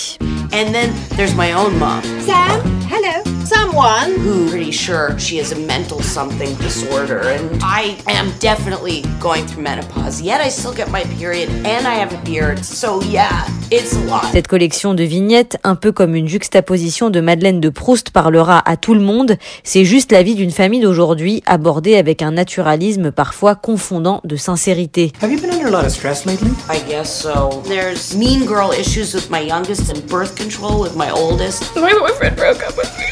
And 0.53 0.73
then 0.73 0.93
there's 1.17 1.35
my 1.35 1.53
own 1.53 1.79
mom. 1.79 2.03
Sam, 2.25 2.61
hello. 2.91 3.12
Someone 3.45 4.19
who 4.21 4.49
pretty 4.49 4.71
sure 4.71 5.19
she 5.19 5.39
has 5.39 5.53
a 5.53 5.57
mental 5.57 6.01
something 6.01 6.55
disorder, 6.57 7.21
and 7.21 7.61
I 7.63 7.97
am 8.09 8.33
definitely 8.41 9.03
going 9.21 9.47
through 9.47 9.63
menopause. 9.63 10.21
Yet 10.21 10.41
I 10.41 10.49
still 10.49 10.73
get 10.73 10.91
my 10.91 11.05
period, 11.19 11.49
and 11.65 11.87
I 11.87 11.95
have 11.95 12.13
a 12.13 12.23
beard. 12.25 12.65
So 12.65 13.03
yeah, 13.03 13.47
it's 13.71 13.95
a 13.95 14.05
lot. 14.07 14.33
Cette 14.33 14.49
collection 14.49 14.95
de 14.95 15.05
vignettes, 15.05 15.59
un 15.65 15.75
peu 15.75 15.93
comme 15.93 16.15
une 16.15 16.29
juxtaposition 16.29 17.11
de 17.11 17.21
Madeleine 17.21 17.61
de 17.61 17.69
Proust, 17.69 18.11
parlera 18.11 18.59
à 18.69 18.77
tout 18.77 18.95
le 18.95 19.01
monde. 19.01 19.37
C'est 19.65 19.85
juste 19.85 20.13
la 20.13 20.23
vie 20.23 20.35
d'une 20.35 20.51
famille 20.51 20.81
d'aujourd'hui, 20.81 21.43
abordée 21.47 21.97
avec 21.97 22.23
un 22.23 22.33
naturalisme 22.33 23.11
parfois 23.11 23.55
confondant 23.55 24.21
de 24.25 24.37
sincérité. 24.37 25.13
Have 25.23 25.31
you 25.31 25.39
been 25.39 25.51
under 25.51 25.67
a 25.67 25.71
lot 25.71 25.85
of 25.85 25.93
stress 25.93 26.25
lately? 26.25 26.51
I 26.71 26.79
guess 26.89 27.09
so. 27.09 27.63
There's 27.67 28.15
mean 28.17 28.47
girl 28.47 28.71
issues 28.73 29.15
with 29.15 29.31
my 29.31 29.41
youngest 29.41 29.91
and 29.91 30.01
birth 30.09 30.37
control 30.37 30.81
with 30.81 30.97
my 30.97 31.11
oldest. 31.11 31.75
My 31.77 31.93
boyfriend 31.93 32.37
broke 32.37 32.63
up 32.67 32.77
with 32.77 32.91
me. 32.99 33.12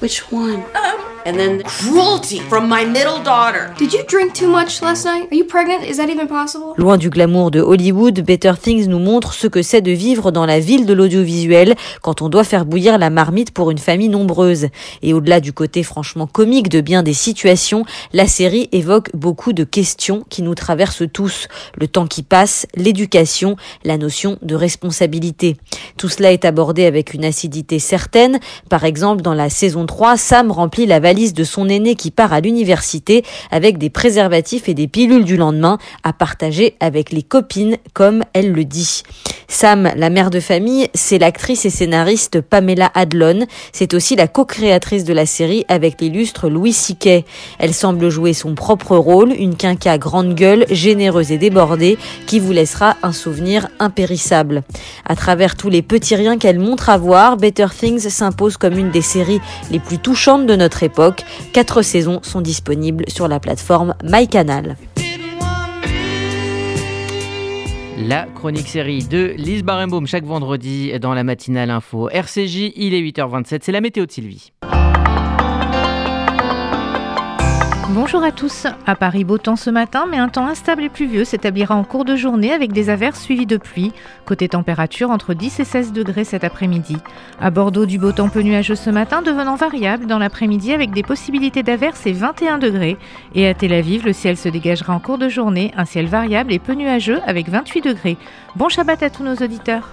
Which 0.00 0.32
one? 0.32 0.62
Um, 0.74 1.10
and 1.26 1.34
then 1.34 1.62
cruelty 1.62 2.40
from 2.40 2.68
my 2.68 2.84
middle 2.84 3.22
daughter. 3.22 3.72
Did 3.76 3.92
you 3.92 4.02
drink 4.08 4.32
too 4.32 4.48
much 4.48 4.80
last 4.80 5.04
night? 5.04 5.28
Are 5.30 5.34
you 5.34 5.44
pregnant? 5.44 5.84
Is 5.84 5.98
that 5.98 6.08
even 6.08 6.26
possible? 6.26 6.74
Loin 6.78 6.96
du 6.96 7.10
glamour 7.10 7.50
de 7.50 7.60
Hollywood, 7.60 8.20
Better 8.20 8.54
Things 8.60 8.88
nous 8.88 8.98
montre 8.98 9.34
ce 9.34 9.46
que 9.46 9.60
c'est 9.62 9.82
de 9.82 9.90
vivre 9.90 10.30
dans 10.30 10.46
la 10.46 10.60
ville 10.60 10.86
de 10.86 10.94
l'audiovisuel 10.94 11.74
quand 12.00 12.22
on 12.22 12.30
doit 12.30 12.44
faire 12.44 12.64
bouillir 12.64 12.96
la 12.96 13.10
marmite 13.10 13.50
pour 13.50 13.70
une 13.70 13.78
famille 13.78 14.08
nombreuse. 14.08 14.68
Et 15.02 15.12
au-delà 15.12 15.40
du 15.40 15.52
côté 15.52 15.82
franchement 15.82 16.26
comique 16.26 16.70
de 16.70 16.80
bien 16.80 17.02
des 17.02 17.12
situations, 17.12 17.84
la 18.14 18.26
série 18.26 18.68
évoque 18.72 19.10
beaucoup 19.14 19.52
de 19.52 19.64
questions 19.64 20.24
qui 20.30 20.40
nous 20.42 20.54
traversent 20.54 21.04
tous. 21.12 21.48
Le 21.76 21.88
temps 21.88 22.06
qui 22.06 22.22
passe, 22.22 22.66
l'éducation, 22.74 23.56
la 23.84 23.98
notion 23.98 24.38
de 24.40 24.54
responsabilité. 24.54 25.56
Tout 25.98 26.08
cela 26.08 26.32
est 26.32 26.46
abordé 26.46 26.86
avec 26.86 27.12
une 27.12 27.24
acidité 27.24 27.78
certaine. 27.78 28.40
Par 28.70 28.84
exemple, 28.84 29.20
dans 29.20 29.34
la 29.34 29.50
saison 29.50 29.84
3, 29.90 30.16
Sam 30.16 30.52
remplit 30.52 30.86
la 30.86 31.00
valise 31.00 31.34
de 31.34 31.42
son 31.42 31.68
aîné 31.68 31.96
qui 31.96 32.12
part 32.12 32.32
à 32.32 32.40
l'université 32.40 33.24
avec 33.50 33.76
des 33.76 33.90
préservatifs 33.90 34.68
et 34.68 34.74
des 34.74 34.86
pilules 34.86 35.24
du 35.24 35.36
lendemain 35.36 35.78
à 36.04 36.12
partager 36.12 36.76
avec 36.78 37.10
les 37.10 37.24
copines, 37.24 37.76
comme 37.92 38.22
elle 38.32 38.52
le 38.52 38.64
dit. 38.64 39.02
Sam, 39.52 39.90
la 39.96 40.10
mère 40.10 40.30
de 40.30 40.38
famille, 40.38 40.88
c'est 40.94 41.18
l'actrice 41.18 41.64
et 41.66 41.70
scénariste 41.70 42.40
Pamela 42.40 42.88
Adlon. 42.94 43.46
C'est 43.72 43.94
aussi 43.94 44.14
la 44.14 44.28
co-créatrice 44.28 45.02
de 45.02 45.12
la 45.12 45.26
série 45.26 45.64
avec 45.66 46.00
l'illustre 46.00 46.48
Louis 46.48 46.72
Siquet. 46.72 47.24
Elle 47.58 47.74
semble 47.74 48.10
jouer 48.10 48.32
son 48.32 48.54
propre 48.54 48.96
rôle, 48.96 49.32
une 49.32 49.56
quinca 49.56 49.98
grande 49.98 50.36
gueule, 50.36 50.66
généreuse 50.70 51.32
et 51.32 51.36
débordée, 51.36 51.98
qui 52.28 52.38
vous 52.38 52.52
laissera 52.52 52.96
un 53.02 53.12
souvenir 53.12 53.68
impérissable. 53.80 54.62
À 55.04 55.16
travers 55.16 55.56
tous 55.56 55.68
les 55.68 55.82
petits 55.82 56.14
riens 56.14 56.38
qu'elle 56.38 56.60
montre 56.60 56.88
à 56.88 56.96
voir, 56.96 57.36
Better 57.36 57.66
Things 57.76 58.08
s'impose 58.08 58.56
comme 58.56 58.78
une 58.78 58.92
des 58.92 59.02
séries 59.02 59.40
les 59.72 59.80
plus 59.80 59.98
touchantes 59.98 60.46
de 60.46 60.54
notre 60.54 60.84
époque. 60.84 61.24
Quatre 61.52 61.82
saisons 61.82 62.20
sont 62.22 62.40
disponibles 62.40 63.04
sur 63.08 63.26
la 63.26 63.40
plateforme 63.40 63.94
MyCanal. 64.04 64.76
La 68.08 68.24
chronique 68.24 68.68
série 68.68 69.04
de 69.04 69.34
Lise 69.36 69.62
Barenbaum 69.62 70.06
chaque 70.06 70.24
vendredi 70.24 70.98
dans 70.98 71.12
la 71.12 71.22
matinale 71.22 71.68
info 71.68 72.08
RCJ. 72.08 72.72
Il 72.76 72.94
est 72.94 73.02
8h27, 73.02 73.58
c'est 73.60 73.72
la 73.72 73.82
météo 73.82 74.06
de 74.06 74.10
Sylvie. 74.10 74.52
Bonjour 77.92 78.22
à 78.22 78.30
tous. 78.30 78.68
À 78.86 78.94
Paris, 78.94 79.24
beau 79.24 79.36
temps 79.36 79.56
ce 79.56 79.68
matin, 79.68 80.06
mais 80.08 80.18
un 80.18 80.28
temps 80.28 80.46
instable 80.46 80.84
et 80.84 80.88
pluvieux 80.88 81.24
s'établira 81.24 81.74
en 81.74 81.82
cours 81.82 82.04
de 82.04 82.14
journée 82.14 82.52
avec 82.52 82.72
des 82.72 82.88
averses 82.88 83.20
suivies 83.20 83.46
de 83.46 83.56
pluie. 83.56 83.92
Côté 84.24 84.48
température, 84.48 85.10
entre 85.10 85.34
10 85.34 85.58
et 85.58 85.64
16 85.64 85.92
degrés 85.92 86.22
cet 86.22 86.44
après-midi. 86.44 86.98
À 87.40 87.50
Bordeaux, 87.50 87.86
du 87.86 87.98
beau 87.98 88.12
temps 88.12 88.28
peu 88.28 88.42
nuageux 88.42 88.76
ce 88.76 88.90
matin, 88.90 89.22
devenant 89.22 89.56
variable 89.56 90.06
dans 90.06 90.20
l'après-midi 90.20 90.72
avec 90.72 90.92
des 90.92 91.02
possibilités 91.02 91.64
d'averses 91.64 92.06
et 92.06 92.12
21 92.12 92.58
degrés. 92.58 92.96
Et 93.34 93.48
à 93.48 93.54
Tel 93.54 93.72
Aviv, 93.72 94.06
le 94.06 94.12
ciel 94.12 94.36
se 94.36 94.48
dégagera 94.48 94.94
en 94.94 95.00
cours 95.00 95.18
de 95.18 95.28
journée, 95.28 95.72
un 95.76 95.84
ciel 95.84 96.06
variable 96.06 96.52
et 96.52 96.60
peu 96.60 96.74
nuageux 96.74 97.18
avec 97.26 97.48
28 97.48 97.80
degrés. 97.80 98.18
Bon 98.54 98.68
Shabbat 98.68 99.02
à 99.02 99.10
tous 99.10 99.24
nos 99.24 99.34
auditeurs. 99.34 99.88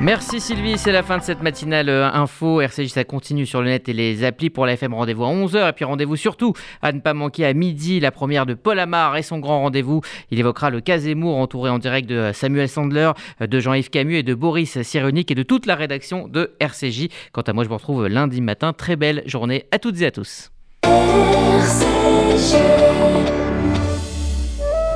Merci 0.00 0.38
Sylvie, 0.38 0.76
c'est 0.76 0.92
la 0.92 1.02
fin 1.02 1.16
de 1.16 1.22
cette 1.22 1.40
matinale 1.42 1.88
euh, 1.88 2.10
info. 2.12 2.60
RCJ, 2.60 2.88
ça 2.88 3.04
continue 3.04 3.46
sur 3.46 3.62
le 3.62 3.68
net 3.68 3.88
et 3.88 3.94
les 3.94 4.22
applis 4.22 4.50
pour 4.50 4.66
la 4.66 4.74
FM. 4.74 4.92
Rendez-vous 4.92 5.24
à 5.24 5.28
11h. 5.28 5.70
Et 5.70 5.72
puis 5.72 5.86
rendez-vous 5.86 6.16
surtout 6.16 6.52
à 6.82 6.92
ne 6.92 7.00
pas 7.00 7.14
manquer 7.14 7.46
à 7.46 7.54
midi 7.54 8.00
la 8.00 8.10
première 8.10 8.44
de 8.44 8.52
Paul 8.52 8.78
Amar 8.80 9.16
et 9.16 9.22
son 9.22 9.38
grand 9.38 9.60
rendez-vous. 9.60 10.02
Il 10.30 10.38
évoquera 10.38 10.68
le 10.68 10.82
cas 10.82 10.98
Zemmour 10.98 11.38
entouré 11.38 11.70
en 11.70 11.78
direct 11.78 12.06
de 12.06 12.32
Samuel 12.34 12.68
Sandler, 12.68 13.12
de 13.40 13.60
Jean-Yves 13.60 13.88
Camus 13.88 14.16
et 14.18 14.22
de 14.22 14.34
Boris 14.34 14.82
Cyrulnik 14.82 15.30
et 15.30 15.34
de 15.34 15.42
toute 15.42 15.64
la 15.64 15.74
rédaction 15.74 16.28
de 16.28 16.54
RCJ. 16.60 17.08
Quant 17.32 17.40
à 17.40 17.54
moi, 17.54 17.64
je 17.64 17.70
vous 17.70 17.76
retrouve 17.76 18.06
lundi 18.06 18.42
matin. 18.42 18.74
Très 18.74 18.96
belle 18.96 19.22
journée 19.24 19.64
à 19.70 19.78
toutes 19.78 20.02
et 20.02 20.06
à 20.06 20.10
tous. 20.10 20.50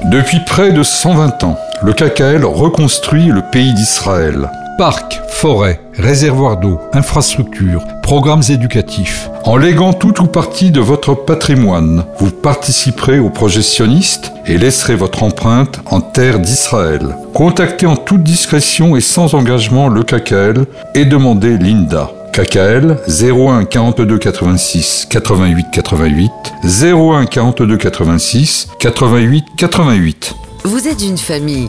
Depuis 0.04 0.38
près 0.46 0.72
de 0.72 0.82
120 0.82 1.42
ans, 1.44 1.58
le 1.82 1.92
KKL 1.92 2.44
reconstruit 2.44 3.26
le 3.26 3.42
pays 3.42 3.74
d'Israël. 3.74 4.48
Parcs, 4.78 5.20
forêts, 5.28 5.80
réservoirs 5.96 6.56
d'eau, 6.56 6.80
infrastructures, 6.92 7.84
programmes 8.02 8.44
éducatifs. 8.48 9.28
En 9.44 9.56
léguant 9.56 9.92
tout 9.92 10.22
ou 10.22 10.26
partie 10.26 10.70
de 10.70 10.80
votre 10.80 11.14
patrimoine, 11.14 12.04
vous 12.18 12.30
participerez 12.30 13.18
au 13.18 13.28
projet 13.28 13.62
sioniste 13.62 14.32
et 14.46 14.56
laisserez 14.56 14.94
votre 14.94 15.24
empreinte 15.24 15.80
en 15.86 16.00
terre 16.00 16.38
d'Israël. 16.38 17.16
Contactez 17.34 17.86
en 17.86 17.96
toute 17.96 18.22
discrétion 18.22 18.94
et 18.94 19.00
sans 19.00 19.34
engagement 19.34 19.88
le 19.88 20.04
KKL 20.04 20.64
et 20.94 21.06
demandez 21.06 21.58
l'INDA. 21.58 22.12
KKL 22.38 22.96
01 23.08 23.64
42 23.64 24.18
86 24.18 25.08
88 25.10 25.66
88 25.72 26.30
01 26.62 27.26
42 27.26 27.76
86 27.76 28.68
88 28.78 29.44
88 29.56 30.34
Vous 30.62 30.86
êtes 30.86 31.02
une 31.02 31.18
famille 31.18 31.68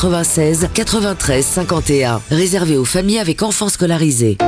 96 0.00 0.68
93 0.72 1.44
51 1.44 2.22
réservé 2.30 2.78
aux 2.78 2.86
familles 2.86 3.18
avec 3.18 3.42
enfants 3.42 3.68
scolarisés. 3.68 4.38